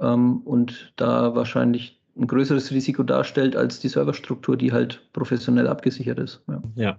ähm, 0.00 0.38
und 0.38 0.92
da 0.96 1.34
wahrscheinlich 1.34 2.00
ein 2.16 2.26
größeres 2.26 2.70
Risiko 2.70 3.02
darstellt 3.02 3.56
als 3.56 3.78
die 3.78 3.88
Serverstruktur, 3.88 4.56
die 4.56 4.72
halt 4.72 5.02
professionell 5.12 5.68
abgesichert 5.68 6.18
ist. 6.18 6.42
Ja. 6.48 6.62
ja. 6.76 6.98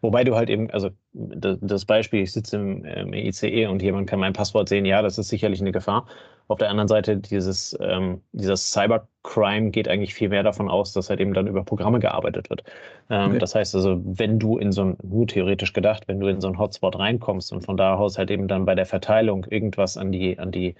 Wobei 0.00 0.24
du 0.24 0.34
halt 0.36 0.50
eben, 0.50 0.70
also 0.70 0.90
das 1.12 1.84
Beispiel, 1.84 2.22
ich 2.22 2.32
sitze 2.32 2.56
im, 2.56 2.84
im, 2.84 3.12
ICE 3.12 3.66
und 3.66 3.82
jemand 3.82 4.08
kann 4.08 4.20
mein 4.20 4.32
Passwort 4.32 4.68
sehen, 4.68 4.84
ja, 4.84 5.02
das 5.02 5.18
ist 5.18 5.28
sicherlich 5.28 5.60
eine 5.60 5.72
Gefahr. 5.72 6.06
Auf 6.48 6.58
der 6.58 6.68
anderen 6.68 6.88
Seite, 6.88 7.16
dieses, 7.16 7.76
ähm, 7.80 8.22
dieses 8.32 8.72
Cybercrime 8.72 9.70
geht 9.70 9.88
eigentlich 9.88 10.14
viel 10.14 10.28
mehr 10.30 10.42
davon 10.42 10.68
aus, 10.68 10.92
dass 10.92 11.08
halt 11.08 11.20
eben 11.20 11.32
dann 11.32 11.46
über 11.46 11.64
Programme 11.64 12.00
gearbeitet 12.00 12.50
wird. 12.50 12.64
Ähm, 13.08 13.30
okay. 13.30 13.38
Das 13.38 13.54
heißt 13.54 13.74
also, 13.74 14.00
wenn 14.04 14.38
du 14.38 14.58
in 14.58 14.72
so 14.72 14.82
ein, 14.82 14.96
nur 15.02 15.26
theoretisch 15.26 15.72
gedacht, 15.72 16.08
wenn 16.08 16.18
du 16.18 16.26
in 16.26 16.40
so 16.40 16.48
ein 16.48 16.58
Hotspot 16.58 16.98
reinkommst 16.98 17.52
und 17.52 17.64
von 17.64 17.76
da 17.76 17.94
aus 17.94 18.18
halt 18.18 18.30
eben 18.30 18.48
dann 18.48 18.64
bei 18.64 18.74
der 18.74 18.86
Verteilung 18.86 19.46
irgendwas 19.48 19.96
an 19.96 20.10
die, 20.10 20.38
an 20.38 20.50
die, 20.50 20.74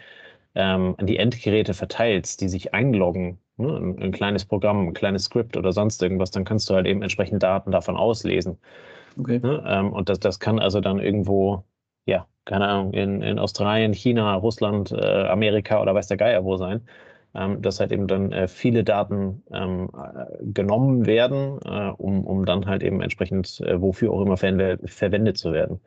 ähm, 0.56 0.94
an 0.98 1.06
die 1.06 1.18
Endgeräte 1.18 1.74
verteilst, 1.74 2.40
die 2.40 2.48
sich 2.48 2.74
einloggen 2.74 3.38
ne, 3.60 3.76
ein, 3.76 4.02
ein, 4.02 4.12
kleines 4.12 4.44
Programm, 4.44 4.88
ein 4.88 4.94
kleines 4.94 5.24
Skript 5.24 5.56
oder 5.56 5.72
sonst 5.72 6.02
irgendwas, 6.02 6.30
dann 6.30 6.44
kannst 6.44 6.68
du 6.70 6.74
halt 6.74 6.86
eben 6.86 7.02
entsprechend 7.02 7.42
Daten 7.42 7.70
davon 7.70 7.96
auslesen. 7.96 8.58
Okay. 9.18 9.40
Ne, 9.40 9.62
ähm, 9.66 9.92
und 9.92 10.08
das, 10.08 10.20
das 10.20 10.40
kann 10.40 10.58
also 10.58 10.80
dann 10.80 10.98
irgendwo, 10.98 11.64
ja, 12.06 12.26
keine 12.44 12.66
Ahnung, 12.68 12.92
in, 12.92 13.22
in 13.22 13.38
Australien, 13.38 13.92
China, 13.92 14.34
Russland, 14.34 14.92
äh, 14.92 15.26
Amerika 15.26 15.80
oder 15.80 15.94
weiß 15.94 16.08
der 16.08 16.16
Geier 16.16 16.44
wo 16.44 16.56
sein, 16.56 16.82
ähm, 17.34 17.62
dass 17.62 17.80
halt 17.80 17.92
eben 17.92 18.06
dann 18.08 18.32
äh, 18.32 18.48
viele 18.48 18.84
Daten 18.84 19.42
ähm, 19.52 19.88
äh, 19.94 20.44
genommen 20.52 21.06
werden, 21.06 21.58
äh, 21.64 21.90
um, 21.96 22.24
um 22.26 22.44
dann 22.44 22.66
halt 22.66 22.82
eben 22.82 23.00
entsprechend 23.02 23.60
äh, 23.60 23.80
wofür 23.80 24.12
auch 24.12 24.22
immer 24.22 24.36
verwendet, 24.36 24.90
verwendet 24.90 25.38
zu 25.38 25.52
werden. 25.52 25.80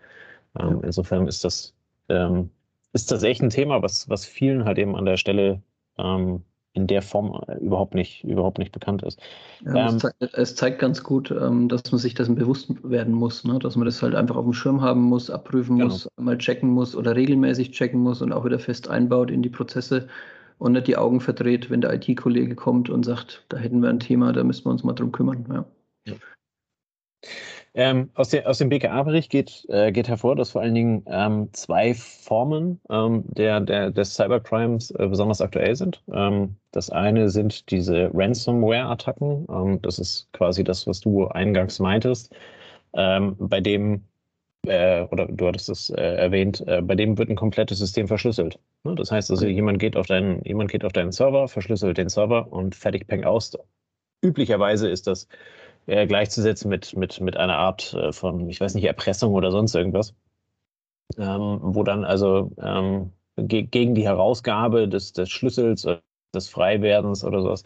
Ähm. 0.59 0.81
Insofern 0.83 1.27
ist 1.27 1.43
das, 1.43 1.73
ähm, 2.09 2.49
ist 2.93 3.11
das 3.11 3.23
echt 3.23 3.41
ein 3.41 3.49
Thema, 3.49 3.81
was, 3.81 4.09
was 4.09 4.25
vielen 4.25 4.65
halt 4.65 4.77
eben 4.77 4.95
an 4.95 5.05
der 5.05 5.17
Stelle 5.17 5.61
ähm, 5.97 6.43
in 6.73 6.87
der 6.87 7.01
Form 7.01 7.39
äh, 7.47 7.57
überhaupt 7.59 7.93
nicht, 7.93 8.23
überhaupt 8.23 8.57
nicht 8.57 8.71
bekannt 8.71 9.03
ist. 9.03 9.19
Ja, 9.63 9.89
ähm, 9.89 9.95
es, 9.95 10.01
zeigt, 10.01 10.33
es, 10.33 10.55
zeigt, 10.55 10.79
ganz 10.79 11.03
gut, 11.03 11.31
ähm, 11.31 11.69
dass 11.69 11.91
man 11.91 11.99
sich 11.99 12.15
dessen 12.15 12.35
bewusst 12.35 12.71
werden 12.83 13.13
muss, 13.13 13.43
ne? 13.43 13.59
dass 13.59 13.75
man 13.75 13.85
das 13.85 14.01
halt 14.01 14.15
einfach 14.15 14.35
auf 14.35 14.43
dem 14.43 14.53
Schirm 14.53 14.81
haben 14.81 15.01
muss, 15.01 15.29
abprüfen 15.29 15.77
genau. 15.77 15.89
muss, 15.89 16.09
mal 16.17 16.37
checken 16.37 16.69
muss 16.69 16.95
oder 16.95 17.15
regelmäßig 17.15 17.71
checken 17.71 18.01
muss 18.01 18.21
und 18.21 18.33
auch 18.33 18.43
wieder 18.43 18.59
fest 18.59 18.89
einbaut 18.89 19.29
in 19.29 19.43
die 19.43 19.49
Prozesse 19.49 20.07
und 20.57 20.73
nicht 20.73 20.87
die 20.87 20.97
Augen 20.97 21.21
verdreht, 21.21 21.69
wenn 21.69 21.81
der 21.81 21.93
IT-Kollege 21.93 22.55
kommt 22.55 22.89
und 22.89 23.03
sagt, 23.03 23.45
da 23.49 23.57
hätten 23.57 23.81
wir 23.81 23.89
ein 23.89 23.99
Thema, 23.99 24.33
da 24.33 24.43
müssen 24.43 24.65
wir 24.65 24.71
uns 24.71 24.83
mal 24.83 24.93
drum 24.93 25.11
kümmern. 25.11 25.45
Ja. 25.49 25.65
ja. 26.07 26.15
Ähm, 27.75 28.11
aus, 28.13 28.29
der, 28.29 28.47
aus, 28.47 28.59
dem 28.59 28.69
BKA-Bericht 28.69 29.31
geht, 29.31 29.65
äh, 29.69 29.91
geht, 29.91 30.07
hervor, 30.07 30.35
dass 30.35 30.51
vor 30.51 30.61
allen 30.61 30.75
Dingen 30.75 31.03
ähm, 31.07 31.49
zwei 31.53 31.95
Formen 31.95 32.79
ähm, 32.91 33.23
der, 33.25 33.61
der, 33.61 33.89
des 33.89 34.13
Cybercrimes 34.13 34.91
äh, 34.91 35.07
besonders 35.07 35.41
aktuell 35.41 35.75
sind. 35.75 36.03
Ähm, 36.13 36.55
das 36.71 36.91
eine 36.91 37.29
sind 37.29 37.71
diese 37.71 38.11
Ransomware-Attacken. 38.13 39.47
Ähm, 39.49 39.81
das 39.81 39.97
ist 39.97 40.31
quasi 40.33 40.63
das, 40.63 40.85
was 40.85 40.99
du 40.99 41.27
eingangs 41.29 41.79
meintest, 41.79 42.35
ähm, 42.93 43.35
bei 43.39 43.59
dem, 43.59 44.03
äh, 44.67 45.03
oder 45.05 45.25
du 45.27 45.47
hattest 45.47 45.69
es 45.69 45.89
äh, 45.89 46.01
erwähnt, 46.01 46.63
äh, 46.67 46.81
bei 46.83 46.93
dem 46.93 47.17
wird 47.17 47.29
ein 47.29 47.35
komplettes 47.35 47.79
System 47.79 48.07
verschlüsselt. 48.07 48.59
Ne? 48.83 48.93
Das 48.93 49.11
heißt 49.11 49.31
also, 49.31 49.47
jemand 49.47 49.79
geht, 49.79 49.97
auf 49.97 50.05
deinen, 50.05 50.43
jemand 50.43 50.69
geht 50.69 50.85
auf 50.85 50.93
deinen 50.93 51.11
Server, 51.11 51.47
verschlüsselt 51.47 51.97
den 51.97 52.09
Server 52.09 52.51
und 52.53 52.75
fertig, 52.75 53.07
peng 53.07 53.23
aus. 53.23 53.57
Üblicherweise 54.21 54.89
ist 54.89 55.07
das 55.07 55.27
äh, 55.87 56.07
gleichzusetzen 56.07 56.69
mit, 56.69 56.95
mit, 56.95 57.19
mit 57.21 57.37
einer 57.37 57.57
Art 57.57 57.93
äh, 57.93 58.11
von, 58.11 58.49
ich 58.49 58.61
weiß 58.61 58.75
nicht, 58.75 58.85
Erpressung 58.85 59.33
oder 59.33 59.51
sonst 59.51 59.75
irgendwas. 59.75 60.13
Ähm, 61.17 61.59
wo 61.61 61.83
dann 61.83 62.05
also 62.05 62.51
ähm, 62.59 63.11
ge 63.37 63.63
gegen 63.63 63.95
die 63.95 64.05
Herausgabe 64.05 64.87
des, 64.87 65.13
des 65.13 65.29
Schlüssels, 65.29 65.87
des 66.33 66.49
Freiwerdens 66.49 67.23
oder 67.23 67.41
sowas, 67.41 67.63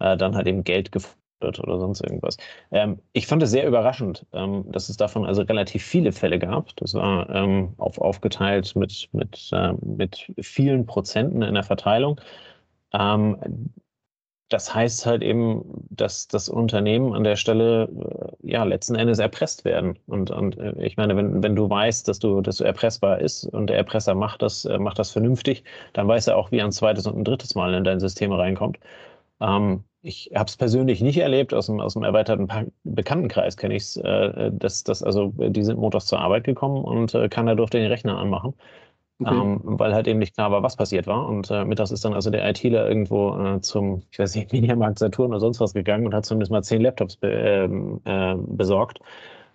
äh, 0.00 0.16
dann 0.16 0.34
halt 0.34 0.46
eben 0.46 0.64
Geld 0.64 0.92
gefordert 0.92 1.18
oder 1.60 1.78
sonst 1.78 2.00
irgendwas. 2.02 2.36
Ähm, 2.72 3.00
ich 3.12 3.26
fand 3.26 3.42
es 3.42 3.50
sehr 3.50 3.66
überraschend, 3.66 4.26
ähm, 4.32 4.64
dass 4.70 4.88
es 4.88 4.96
davon 4.96 5.24
also 5.24 5.42
relativ 5.42 5.84
viele 5.84 6.12
Fälle 6.12 6.38
gab. 6.38 6.74
Das 6.76 6.94
war 6.94 7.28
ähm, 7.30 7.74
auf, 7.78 7.98
aufgeteilt 7.98 8.74
mit, 8.76 9.08
mit, 9.12 9.50
äh, 9.52 9.72
mit 9.82 10.32
vielen 10.40 10.86
Prozenten 10.86 11.42
in 11.42 11.54
der 11.54 11.62
Verteilung. 11.62 12.20
Das 14.48 14.74
heißt 14.74 15.04
halt 15.04 15.22
eben, 15.22 15.62
dass 15.90 16.26
das 16.28 16.48
Unternehmen 16.48 17.14
an 17.14 17.24
der 17.24 17.36
Stelle 17.36 17.88
äh, 18.42 18.50
ja 18.50 18.64
letzten 18.64 18.94
Endes 18.94 19.18
erpresst 19.18 19.64
werden. 19.64 19.98
Und, 20.06 20.30
und 20.30 20.58
äh, 20.58 20.74
ich 20.84 20.96
meine, 20.96 21.16
wenn, 21.16 21.42
wenn 21.42 21.54
du 21.54 21.68
weißt, 21.68 22.08
dass 22.08 22.18
du, 22.18 22.40
dass 22.40 22.56
du 22.56 22.64
erpressbar 22.64 23.20
ist 23.20 23.44
und 23.44 23.66
der 23.68 23.76
Erpresser 23.76 24.14
macht 24.14 24.40
das, 24.42 24.64
äh, 24.64 24.78
macht 24.78 24.98
das 24.98 25.10
vernünftig, 25.10 25.64
dann 25.92 26.08
weiß 26.08 26.28
er 26.28 26.36
auch, 26.36 26.50
wie 26.50 26.58
er 26.58 26.64
ein 26.64 26.72
zweites 26.72 27.06
und 27.06 27.18
ein 27.18 27.24
drittes 27.24 27.54
Mal 27.54 27.74
in 27.74 27.84
dein 27.84 28.00
System 28.00 28.32
reinkommt. 28.32 28.78
Ähm, 29.40 29.84
ich 30.02 30.30
habe 30.34 30.46
es 30.48 30.56
persönlich 30.56 31.00
nicht 31.02 31.18
erlebt, 31.18 31.52
aus 31.52 31.66
dem, 31.66 31.80
aus 31.80 31.94
dem 31.94 32.04
erweiterten 32.04 32.48
Bekanntenkreis 32.84 33.56
kenne 33.56 33.74
ich 33.76 33.82
es, 33.82 33.96
äh, 33.96 34.50
dass, 34.52 34.84
dass 34.84 35.02
also 35.02 35.32
die 35.36 35.64
sind 35.64 35.78
montags 35.78 36.06
zur 36.06 36.20
Arbeit 36.20 36.44
gekommen 36.44 36.84
und 36.84 37.14
äh, 37.14 37.28
kann 37.28 37.46
dadurch 37.46 37.70
den 37.70 37.86
Rechner 37.86 38.16
anmachen. 38.18 38.54
Okay. 39.20 39.34
Ähm, 39.34 39.60
weil 39.64 39.94
halt 39.94 40.06
eben 40.06 40.20
nicht 40.20 40.34
klar 40.34 40.52
war, 40.52 40.62
was 40.62 40.76
passiert 40.76 41.06
war. 41.08 41.28
Und 41.28 41.50
äh, 41.50 41.64
mittags 41.64 41.90
ist 41.90 42.04
dann 42.04 42.14
also 42.14 42.30
der 42.30 42.48
ITler 42.48 42.88
irgendwo 42.88 43.36
äh, 43.36 43.60
zum, 43.60 44.02
ich 44.10 44.18
weiß 44.18 44.36
nicht, 44.36 44.52
Mediamarkt 44.54 44.98
Saturn 45.00 45.30
oder 45.30 45.40
sonst 45.40 45.60
was 45.60 45.74
gegangen 45.74 46.06
und 46.06 46.14
hat 46.14 46.24
zumindest 46.24 46.52
mal 46.52 46.62
zehn 46.62 46.82
Laptops 46.82 47.16
be 47.16 47.28
ähm, 47.30 48.00
äh, 48.04 48.36
besorgt. 48.36 49.00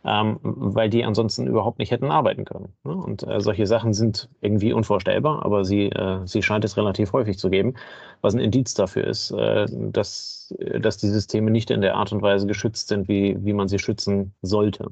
ähm, 0.05 0.39
weil 0.43 0.89
die 0.89 1.05
ansonsten 1.05 1.47
überhaupt 1.47 1.79
nicht 1.79 1.91
hätten 1.91 2.11
arbeiten 2.11 2.45
können. 2.45 2.73
Ne? 2.83 2.93
Und 2.95 3.23
äh, 3.27 3.39
solche 3.39 3.65
Sachen 3.67 3.93
sind 3.93 4.29
irgendwie 4.41 4.73
unvorstellbar, 4.73 5.45
aber 5.45 5.63
sie, 5.65 5.85
äh, 5.91 6.25
sie 6.27 6.41
scheint 6.43 6.65
es 6.65 6.75
relativ 6.77 7.13
häufig 7.13 7.37
zu 7.37 7.49
geben, 7.49 7.75
was 8.21 8.33
ein 8.33 8.39
Indiz 8.41 8.73
dafür 8.73 9.05
ist, 9.07 9.31
äh, 9.31 9.65
dass, 9.69 10.53
dass 10.81 10.97
die 10.97 11.07
Systeme 11.09 11.51
nicht 11.51 11.71
in 11.71 11.81
der 11.81 11.95
Art 11.95 12.11
und 12.11 12.21
Weise 12.21 12.47
geschützt 12.47 12.89
sind, 12.89 13.07
wie, 13.07 13.37
wie 13.45 13.53
man 13.53 13.67
sie 13.69 13.79
schützen 13.79 14.33
sollte. 14.41 14.91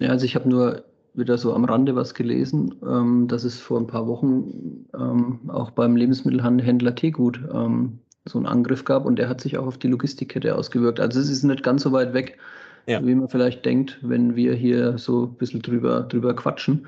Ja, 0.00 0.10
also 0.10 0.26
ich 0.26 0.34
habe 0.34 0.48
nur 0.48 0.84
wieder 1.14 1.38
so 1.38 1.54
am 1.54 1.64
Rande 1.64 1.94
was 1.94 2.14
gelesen, 2.14 2.74
ähm, 2.86 3.28
dass 3.28 3.44
es 3.44 3.60
vor 3.60 3.78
ein 3.78 3.86
paar 3.86 4.06
Wochen 4.06 4.86
ähm, 4.94 5.40
auch 5.48 5.70
beim 5.70 5.96
Lebensmittelhändler 5.96 6.94
Teegut 6.94 7.40
ähm, 7.52 7.98
so 8.24 8.38
einen 8.38 8.46
Angriff 8.46 8.84
gab 8.84 9.04
und 9.04 9.16
der 9.16 9.28
hat 9.28 9.40
sich 9.40 9.58
auch 9.58 9.66
auf 9.66 9.78
die 9.78 9.88
Logistikkette 9.88 10.54
ausgewirkt. 10.56 11.00
Also 11.00 11.20
es 11.20 11.28
ist 11.28 11.42
nicht 11.42 11.62
ganz 11.62 11.82
so 11.82 11.92
weit 11.92 12.14
weg, 12.14 12.38
ja. 12.86 13.04
wie 13.04 13.14
man 13.14 13.28
vielleicht 13.28 13.64
denkt, 13.64 13.98
wenn 14.02 14.36
wir 14.36 14.54
hier 14.54 14.96
so 14.98 15.24
ein 15.24 15.34
bisschen 15.34 15.60
drüber, 15.60 16.02
drüber 16.02 16.34
quatschen. 16.34 16.86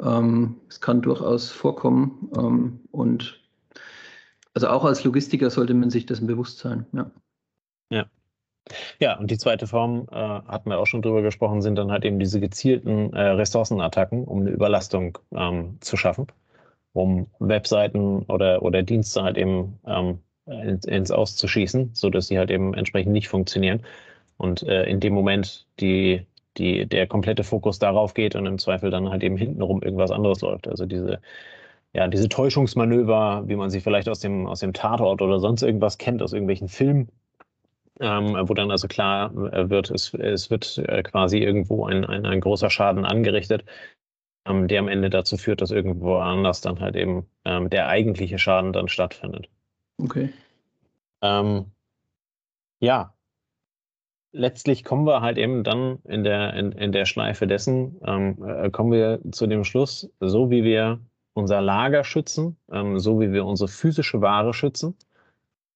Ähm, 0.00 0.56
es 0.68 0.80
kann 0.80 1.02
durchaus 1.02 1.50
vorkommen 1.50 2.30
ähm, 2.36 2.80
und 2.90 3.40
also 4.54 4.68
auch 4.68 4.84
als 4.84 5.04
Logistiker 5.04 5.50
sollte 5.50 5.74
man 5.74 5.90
sich 5.90 6.06
dessen 6.06 6.26
bewusst 6.26 6.58
sein. 6.58 6.86
Ja. 6.92 7.10
Ja. 7.90 8.06
Ja, 9.00 9.18
und 9.18 9.30
die 9.30 9.38
zweite 9.38 9.66
Form, 9.66 10.08
äh, 10.10 10.14
hatten 10.14 10.70
wir 10.70 10.78
auch 10.78 10.86
schon 10.86 11.02
drüber 11.02 11.22
gesprochen, 11.22 11.62
sind 11.62 11.76
dann 11.76 11.92
halt 11.92 12.04
eben 12.04 12.18
diese 12.18 12.40
gezielten 12.40 13.12
äh, 13.12 13.20
Ressourcenattacken, 13.20 14.24
um 14.24 14.40
eine 14.40 14.50
Überlastung 14.50 15.18
ähm, 15.32 15.78
zu 15.80 15.96
schaffen, 15.96 16.26
um 16.92 17.28
Webseiten 17.38 18.22
oder, 18.24 18.62
oder 18.62 18.82
Dienste 18.82 19.22
halt 19.22 19.38
eben 19.38 19.78
ähm, 19.86 20.18
ins, 20.46 20.84
ins 20.86 21.10
Auszuschießen, 21.10 21.90
sodass 21.94 22.28
sie 22.28 22.38
halt 22.38 22.50
eben 22.50 22.74
entsprechend 22.74 23.12
nicht 23.12 23.28
funktionieren. 23.28 23.82
Und 24.36 24.62
äh, 24.64 24.84
in 24.84 25.00
dem 25.00 25.14
Moment 25.14 25.66
die, 25.80 26.26
die, 26.58 26.86
der 26.86 27.06
komplette 27.06 27.44
Fokus 27.44 27.78
darauf 27.78 28.14
geht 28.14 28.34
und 28.36 28.46
im 28.46 28.58
Zweifel 28.58 28.90
dann 28.90 29.10
halt 29.10 29.22
eben 29.22 29.36
hintenrum 29.36 29.82
irgendwas 29.82 30.10
anderes 30.10 30.40
läuft. 30.40 30.68
Also 30.68 30.86
diese, 30.86 31.20
ja, 31.92 32.08
diese 32.08 32.28
Täuschungsmanöver, 32.28 33.44
wie 33.46 33.56
man 33.56 33.70
sie 33.70 33.80
vielleicht 33.80 34.08
aus 34.08 34.20
dem, 34.20 34.46
aus 34.46 34.60
dem 34.60 34.72
Tatort 34.72 35.22
oder 35.22 35.40
sonst 35.40 35.62
irgendwas 35.62 35.98
kennt, 35.98 36.22
aus 36.22 36.32
irgendwelchen 36.32 36.68
Filmen, 36.68 37.08
ähm, 38.00 38.36
wo 38.48 38.54
dann 38.54 38.70
also 38.70 38.88
klar 38.88 39.32
äh, 39.52 39.70
wird, 39.70 39.90
es, 39.90 40.12
es 40.14 40.50
wird 40.50 40.78
äh, 40.78 41.02
quasi 41.02 41.38
irgendwo 41.38 41.86
ein, 41.86 42.04
ein, 42.04 42.26
ein 42.26 42.40
großer 42.40 42.70
Schaden 42.70 43.04
angerichtet, 43.04 43.64
ähm, 44.46 44.68
der 44.68 44.80
am 44.80 44.88
Ende 44.88 45.10
dazu 45.10 45.36
führt, 45.36 45.60
dass 45.60 45.70
irgendwo 45.70 46.16
anders 46.16 46.60
dann 46.60 46.80
halt 46.80 46.96
eben 46.96 47.26
ähm, 47.44 47.70
der 47.70 47.88
eigentliche 47.88 48.38
Schaden 48.38 48.72
dann 48.72 48.88
stattfindet. 48.88 49.48
Okay. 49.98 50.32
Ähm, 51.22 51.72
ja, 52.80 53.14
letztlich 54.32 54.84
kommen 54.84 55.06
wir 55.06 55.22
halt 55.22 55.38
eben 55.38 55.64
dann 55.64 55.98
in 56.04 56.22
der, 56.22 56.54
in, 56.54 56.72
in 56.72 56.92
der 56.92 57.06
Schleife 57.06 57.46
dessen, 57.46 57.98
ähm, 58.04 58.36
äh, 58.46 58.70
kommen 58.70 58.92
wir 58.92 59.20
zu 59.32 59.46
dem 59.46 59.64
Schluss, 59.64 60.10
so 60.20 60.50
wie 60.50 60.62
wir 60.62 61.00
unser 61.32 61.60
Lager 61.60 62.04
schützen, 62.04 62.56
ähm, 62.70 62.98
so 62.98 63.20
wie 63.20 63.32
wir 63.32 63.44
unsere 63.44 63.68
physische 63.68 64.20
Ware 64.20 64.54
schützen, 64.54 64.96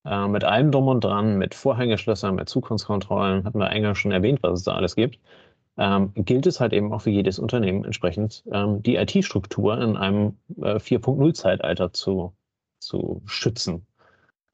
äh, 0.04 0.28
mit 0.28 0.44
allem 0.44 0.70
drum 0.72 0.88
und 0.88 1.04
dran, 1.04 1.38
mit 1.38 1.54
Vorhängeschlössern, 1.54 2.34
mit 2.34 2.48
Zukunftskontrollen, 2.48 3.44
hatten 3.44 3.58
wir 3.58 3.68
eingangs 3.68 3.98
schon 3.98 4.12
erwähnt, 4.12 4.42
was 4.42 4.60
es 4.60 4.64
da 4.64 4.74
alles 4.74 4.96
gibt, 4.96 5.18
ähm, 5.78 6.12
gilt 6.14 6.46
es 6.46 6.60
halt 6.60 6.72
eben 6.72 6.92
auch 6.92 7.02
für 7.02 7.10
jedes 7.10 7.38
Unternehmen 7.38 7.84
entsprechend 7.84 8.44
ähm, 8.52 8.82
die 8.82 8.96
IT-Struktur 8.96 9.80
in 9.80 9.96
einem 9.96 10.38
äh, 10.58 10.76
4.0-Zeitalter 10.76 11.92
zu, 11.92 12.34
zu 12.80 13.22
schützen. 13.26 13.86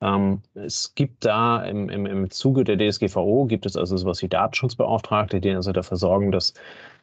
Ähm, 0.00 0.42
es 0.54 0.94
gibt 0.94 1.24
da 1.24 1.62
im, 1.64 1.88
im, 1.88 2.06
im 2.06 2.30
Zuge 2.30 2.64
der 2.64 2.76
DSGVO 2.76 3.46
gibt 3.46 3.66
es 3.66 3.76
also 3.76 3.96
sowas 3.96 4.22
wie 4.22 4.28
Datenschutzbeauftragte, 4.28 5.40
die 5.40 5.50
also 5.50 5.72
dafür 5.72 5.96
sorgen, 5.96 6.32
dass, 6.32 6.52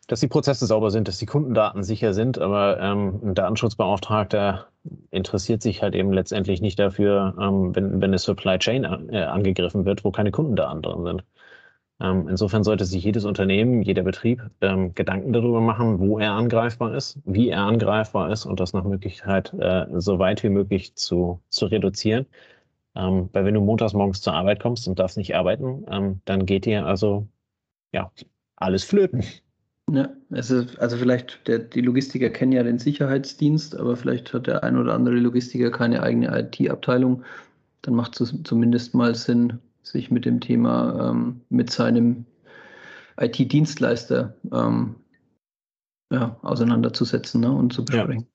dass 0.08 0.20
die 0.20 0.28
Prozesse 0.28 0.66
sauber 0.66 0.92
sind, 0.92 1.08
dass 1.08 1.18
die 1.18 1.26
Kundendaten 1.26 1.84
sicher 1.84 2.14
sind. 2.14 2.38
Aber 2.40 2.80
ähm, 2.80 3.20
ein 3.24 3.36
Datenschutzbeauftragter 3.36 4.68
interessiert 5.12 5.62
sich 5.62 5.82
halt 5.82 5.96
eben 5.96 6.12
letztendlich 6.14 6.62
nicht 6.62 6.80
dafür, 6.80 7.36
ähm, 7.40 7.76
wenn, 7.76 7.94
wenn 8.02 8.10
eine 8.10 8.20
Supply 8.20 8.58
Chain 8.60 8.84
äh, 9.10 9.24
angegriffen 9.24 9.86
wird, 9.86 10.04
wo 10.04 10.12
keine 10.12 10.32
Kundendaten 10.32 10.82
drin 10.82 11.04
sind. 11.04 11.24
Ähm, 12.02 12.28
insofern 12.28 12.64
sollte 12.64 12.86
sich 12.86 13.04
jedes 13.04 13.24
Unternehmen, 13.26 13.82
jeder 13.82 14.04
Betrieb 14.04 14.44
ähm, 14.62 14.94
Gedanken 14.96 15.32
darüber 15.32 15.62
machen, 15.62 16.00
wo 16.00 16.20
er 16.20 16.34
angreifbar 16.34 16.94
ist, 16.96 17.20
wie 17.26 17.50
er 17.50 17.62
angreifbar 17.62 18.32
ist 18.32 18.46
und 18.46 18.60
das 18.60 18.74
nach 18.74 18.84
Möglichkeit 18.84 19.54
äh, 19.54 19.86
so 20.00 20.20
weit 20.20 20.44
wie 20.44 20.50
möglich 20.50 20.96
zu, 20.96 21.42
zu 21.50 21.68
reduzieren. 21.68 22.26
Ähm, 22.96 23.30
weil 23.34 23.46
wenn 23.46 23.54
du 23.56 23.62
montags 23.62 23.94
morgens 23.94 24.22
zur 24.22 24.34
Arbeit 24.34 24.60
kommst 24.60 24.88
und 24.88 25.00
darfst 25.00 25.18
nicht 25.18 25.36
arbeiten, 25.36 25.86
ähm, 25.90 26.22
dann 26.26 26.46
geht 26.46 26.66
dir 26.66 26.86
also 26.86 27.28
ja 27.94 28.12
alles 28.58 28.84
flöten. 28.84 29.24
Ja, 29.94 30.10
also, 30.32 30.66
also 30.80 30.98
vielleicht, 30.98 31.48
der, 31.48 31.60
die 31.60 31.82
Logistiker 31.82 32.32
kennen 32.32 32.52
ja 32.52 32.64
den 32.64 32.80
Sicherheitsdienst, 32.80 33.78
aber 33.78 33.96
vielleicht 33.96 34.34
hat 34.34 34.48
der 34.48 34.64
ein 34.64 34.76
oder 34.76 34.96
andere 34.96 35.14
Logistiker 35.14 35.70
keine 35.70 36.02
eigene 36.02 36.36
IT-Abteilung. 36.36 37.24
Dann 37.84 37.94
macht 37.94 38.20
es 38.20 38.34
zumindest 38.44 38.96
mal 38.96 39.14
Sinn, 39.14 39.60
sich 39.84 40.10
mit 40.10 40.26
dem 40.26 40.40
Thema, 40.40 41.12
ähm, 41.12 41.42
mit 41.50 41.70
seinem 41.70 42.26
IT-Dienstleister 43.20 44.36
ähm, 44.52 44.96
ja, 46.12 46.40
auseinanderzusetzen 46.42 47.42
ne, 47.42 47.52
und 47.52 47.72
zu 47.72 47.86
besprechen. 47.86 48.26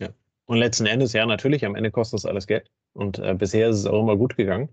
Ja. 0.00 0.08
ja. 0.08 0.14
Und 0.46 0.58
letzten 0.58 0.86
Endes, 0.86 1.12
ja, 1.12 1.24
natürlich, 1.26 1.64
am 1.64 1.76
Ende 1.76 1.92
kostet 1.92 2.18
das 2.18 2.26
alles 2.26 2.48
Geld. 2.48 2.68
Und 2.92 3.20
äh, 3.20 3.34
bisher 3.34 3.68
ist 3.68 3.76
es 3.76 3.86
auch 3.86 4.02
immer 4.02 4.16
gut 4.16 4.36
gegangen. 4.36 4.68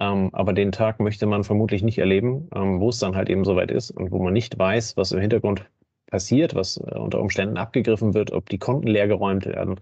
Ähm, 0.00 0.30
aber 0.32 0.52
den 0.52 0.72
Tag 0.72 1.00
möchte 1.00 1.26
man 1.26 1.44
vermutlich 1.44 1.82
nicht 1.82 1.98
erleben, 1.98 2.48
ähm, 2.54 2.80
wo 2.80 2.88
es 2.90 2.98
dann 2.98 3.16
halt 3.16 3.28
eben 3.28 3.44
soweit 3.44 3.70
ist 3.70 3.90
und 3.90 4.12
wo 4.12 4.22
man 4.22 4.32
nicht 4.32 4.58
weiß, 4.58 4.96
was 4.96 5.12
im 5.12 5.20
Hintergrund 5.20 5.68
passiert, 6.06 6.54
was 6.54 6.76
äh, 6.78 6.98
unter 6.98 7.20
Umständen 7.20 7.56
abgegriffen 7.56 8.14
wird, 8.14 8.32
ob 8.32 8.48
die 8.48 8.58
Konten 8.58 8.88
leergeräumt 8.88 9.46
werden, 9.46 9.80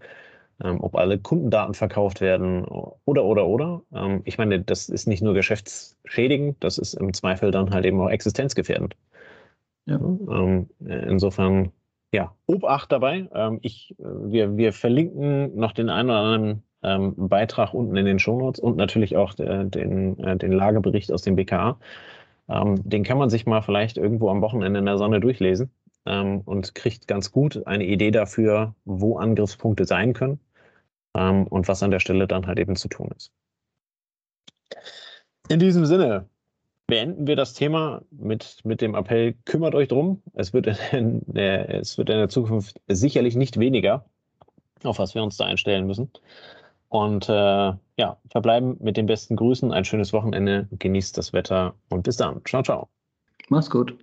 ähm, 0.62 0.80
ob 0.80 0.96
alle 0.96 1.18
Kundendaten 1.18 1.74
verkauft 1.74 2.20
werden 2.20 2.64
oder, 2.64 3.24
oder, 3.24 3.46
oder. 3.46 3.82
Ähm, 3.94 4.22
ich 4.24 4.38
meine, 4.38 4.60
das 4.60 4.88
ist 4.88 5.06
nicht 5.06 5.22
nur 5.22 5.34
geschäftsschädigend, 5.34 6.62
das 6.64 6.78
ist 6.78 6.94
im 6.94 7.12
Zweifel 7.12 7.50
dann 7.50 7.70
halt 7.70 7.84
eben 7.84 8.00
auch 8.00 8.10
existenzgefährdend. 8.10 8.96
Ja. 9.86 9.96
Ähm, 9.96 10.68
insofern, 10.80 11.72
ja, 12.12 12.34
Obacht 12.46 12.90
dabei. 12.90 13.28
Ähm, 13.34 13.58
ich, 13.62 13.94
äh, 13.98 14.04
wir, 14.04 14.56
wir 14.56 14.72
verlinken 14.72 15.56
noch 15.56 15.72
den 15.72 15.90
einen 15.90 16.10
oder 16.10 16.18
anderen 16.20 16.62
ähm, 16.82 17.14
Beitrag 17.16 17.74
unten 17.74 17.96
in 17.96 18.06
den 18.06 18.18
Shownotes 18.18 18.60
und 18.60 18.76
natürlich 18.76 19.16
auch 19.16 19.38
äh, 19.38 19.64
den, 19.64 20.18
äh, 20.18 20.36
den 20.36 20.52
Lagebericht 20.52 21.12
aus 21.12 21.22
dem 21.22 21.36
BKA. 21.36 21.78
Ähm, 22.48 22.88
den 22.88 23.02
kann 23.02 23.18
man 23.18 23.30
sich 23.30 23.46
mal 23.46 23.62
vielleicht 23.62 23.96
irgendwo 23.96 24.30
am 24.30 24.40
Wochenende 24.40 24.78
in 24.78 24.86
der 24.86 24.98
Sonne 24.98 25.20
durchlesen 25.20 25.70
ähm, 26.06 26.42
und 26.44 26.74
kriegt 26.74 27.08
ganz 27.08 27.32
gut 27.32 27.66
eine 27.66 27.84
Idee 27.84 28.10
dafür, 28.10 28.74
wo 28.84 29.18
Angriffspunkte 29.18 29.84
sein 29.84 30.12
können 30.12 30.40
ähm, 31.14 31.46
und 31.46 31.68
was 31.68 31.82
an 31.82 31.90
der 31.90 32.00
Stelle 32.00 32.26
dann 32.26 32.46
halt 32.46 32.58
eben 32.58 32.76
zu 32.76 32.88
tun 32.88 33.10
ist. 33.16 33.32
In 35.48 35.60
diesem 35.60 35.86
Sinne 35.86 36.28
beenden 36.86 37.26
wir 37.26 37.36
das 37.36 37.52
Thema 37.54 38.02
mit, 38.10 38.60
mit 38.64 38.80
dem 38.80 38.94
Appell, 38.94 39.34
kümmert 39.44 39.74
euch 39.74 39.88
drum. 39.88 40.22
Es 40.34 40.52
wird 40.52 40.66
in 40.92 41.22
der, 41.26 41.68
es 41.74 41.98
wird 41.98 42.10
in 42.10 42.18
der 42.18 42.28
Zukunft 42.28 42.80
sicherlich 42.88 43.36
nicht 43.36 43.58
weniger, 43.58 44.04
auf 44.84 44.98
was 44.98 45.14
wir 45.14 45.22
uns 45.22 45.36
da 45.36 45.46
einstellen 45.46 45.86
müssen. 45.86 46.10
Und 46.88 47.28
äh, 47.28 47.72
ja, 47.96 48.16
verbleiben 48.30 48.76
mit 48.80 48.96
den 48.96 49.06
besten 49.06 49.36
Grüßen. 49.36 49.72
Ein 49.72 49.84
schönes 49.84 50.12
Wochenende, 50.12 50.68
genießt 50.78 51.16
das 51.18 51.32
Wetter 51.32 51.74
und 51.88 52.02
bis 52.02 52.16
dann. 52.16 52.42
Ciao, 52.44 52.62
ciao. 52.62 52.88
Mach's 53.48 53.70
gut. 53.70 53.96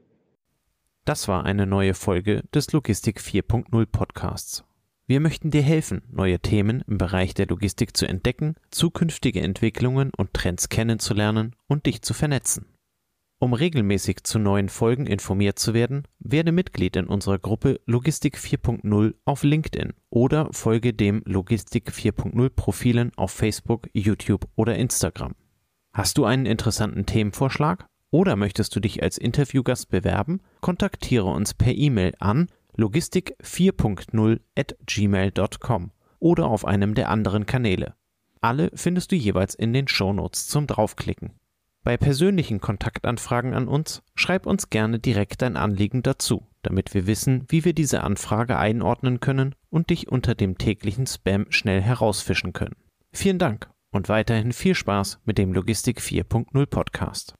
Das 1.05 1.27
war 1.27 1.45
eine 1.45 1.65
neue 1.65 1.93
Folge 1.93 2.43
des 2.53 2.71
Logistik 2.71 3.19
4.0 3.19 3.85
Podcasts. 3.85 4.63
Wir 5.05 5.19
möchten 5.19 5.51
dir 5.51 5.61
helfen, 5.61 6.01
neue 6.09 6.39
Themen 6.39 6.81
im 6.87 6.97
Bereich 6.97 7.33
der 7.33 7.47
Logistik 7.47 7.97
zu 7.97 8.07
entdecken, 8.07 8.55
zukünftige 8.71 9.41
Entwicklungen 9.41 10.11
und 10.15 10.33
Trends 10.33 10.69
kennenzulernen 10.69 11.57
und 11.67 11.85
dich 11.87 12.01
zu 12.01 12.13
vernetzen. 12.13 12.72
Um 13.43 13.51
regelmäßig 13.51 14.23
zu 14.23 14.39
neuen 14.39 14.69
Folgen 14.69 15.05
informiert 15.05 15.59
zu 15.59 15.73
werden, 15.73 16.03
werde 16.19 16.53
Mitglied 16.53 16.95
in 16.95 17.07
unserer 17.07 17.39
Gruppe 17.39 17.81
Logistik 17.85 18.37
4.0 18.37 19.15
auf 19.25 19.43
LinkedIn 19.43 19.91
oder 20.09 20.47
folge 20.53 20.93
dem 20.93 21.23
Logistik 21.25 21.91
4.0 21.91 22.49
Profilen 22.51 23.11
auf 23.17 23.31
Facebook, 23.31 23.89
YouTube 23.91 24.47
oder 24.55 24.77
Instagram. 24.77 25.33
Hast 25.91 26.17
du 26.17 26.23
einen 26.23 26.45
interessanten 26.45 27.05
Themenvorschlag 27.05 27.85
oder 28.11 28.37
möchtest 28.37 28.77
du 28.77 28.79
dich 28.79 29.03
als 29.03 29.17
Interviewgast 29.17 29.89
bewerben? 29.89 30.39
Kontaktiere 30.61 31.25
uns 31.25 31.53
per 31.53 31.75
E-Mail 31.75 32.13
an 32.19 32.47
logistik 32.77 33.35
4.0 33.43 34.39
at 34.57 34.77
gmail.com 34.85 35.91
oder 36.19 36.45
auf 36.45 36.63
einem 36.63 36.95
der 36.95 37.09
anderen 37.09 37.45
Kanäle. 37.45 37.93
Alle 38.39 38.71
findest 38.73 39.11
du 39.11 39.17
jeweils 39.17 39.53
in 39.53 39.73
den 39.73 39.89
Shownotes 39.89 40.47
zum 40.47 40.65
Draufklicken. 40.65 41.33
Bei 41.83 41.97
persönlichen 41.97 42.61
Kontaktanfragen 42.61 43.53
an 43.53 43.67
uns 43.67 44.03
schreib 44.15 44.45
uns 44.45 44.69
gerne 44.69 44.99
direkt 44.99 45.41
dein 45.41 45.57
Anliegen 45.57 46.01
dazu, 46.01 46.47
damit 46.61 46.93
wir 46.93 47.07
wissen, 47.07 47.45
wie 47.49 47.65
wir 47.65 47.73
diese 47.73 48.03
Anfrage 48.03 48.57
einordnen 48.57 49.19
können 49.19 49.53
und 49.69 49.89
dich 49.89 50.07
unter 50.07 50.33
dem 50.33 50.57
täglichen 50.57 51.05
Spam 51.07 51.45
schnell 51.49 51.81
herausfischen 51.81 52.53
können. 52.53 52.77
Vielen 53.11 53.37
Dank 53.37 53.69
und 53.91 54.07
weiterhin 54.07 54.53
viel 54.53 54.75
Spaß 54.75 55.19
mit 55.25 55.37
dem 55.37 55.53
Logistik 55.53 55.99
4.0 55.99 56.65
Podcast. 56.67 57.35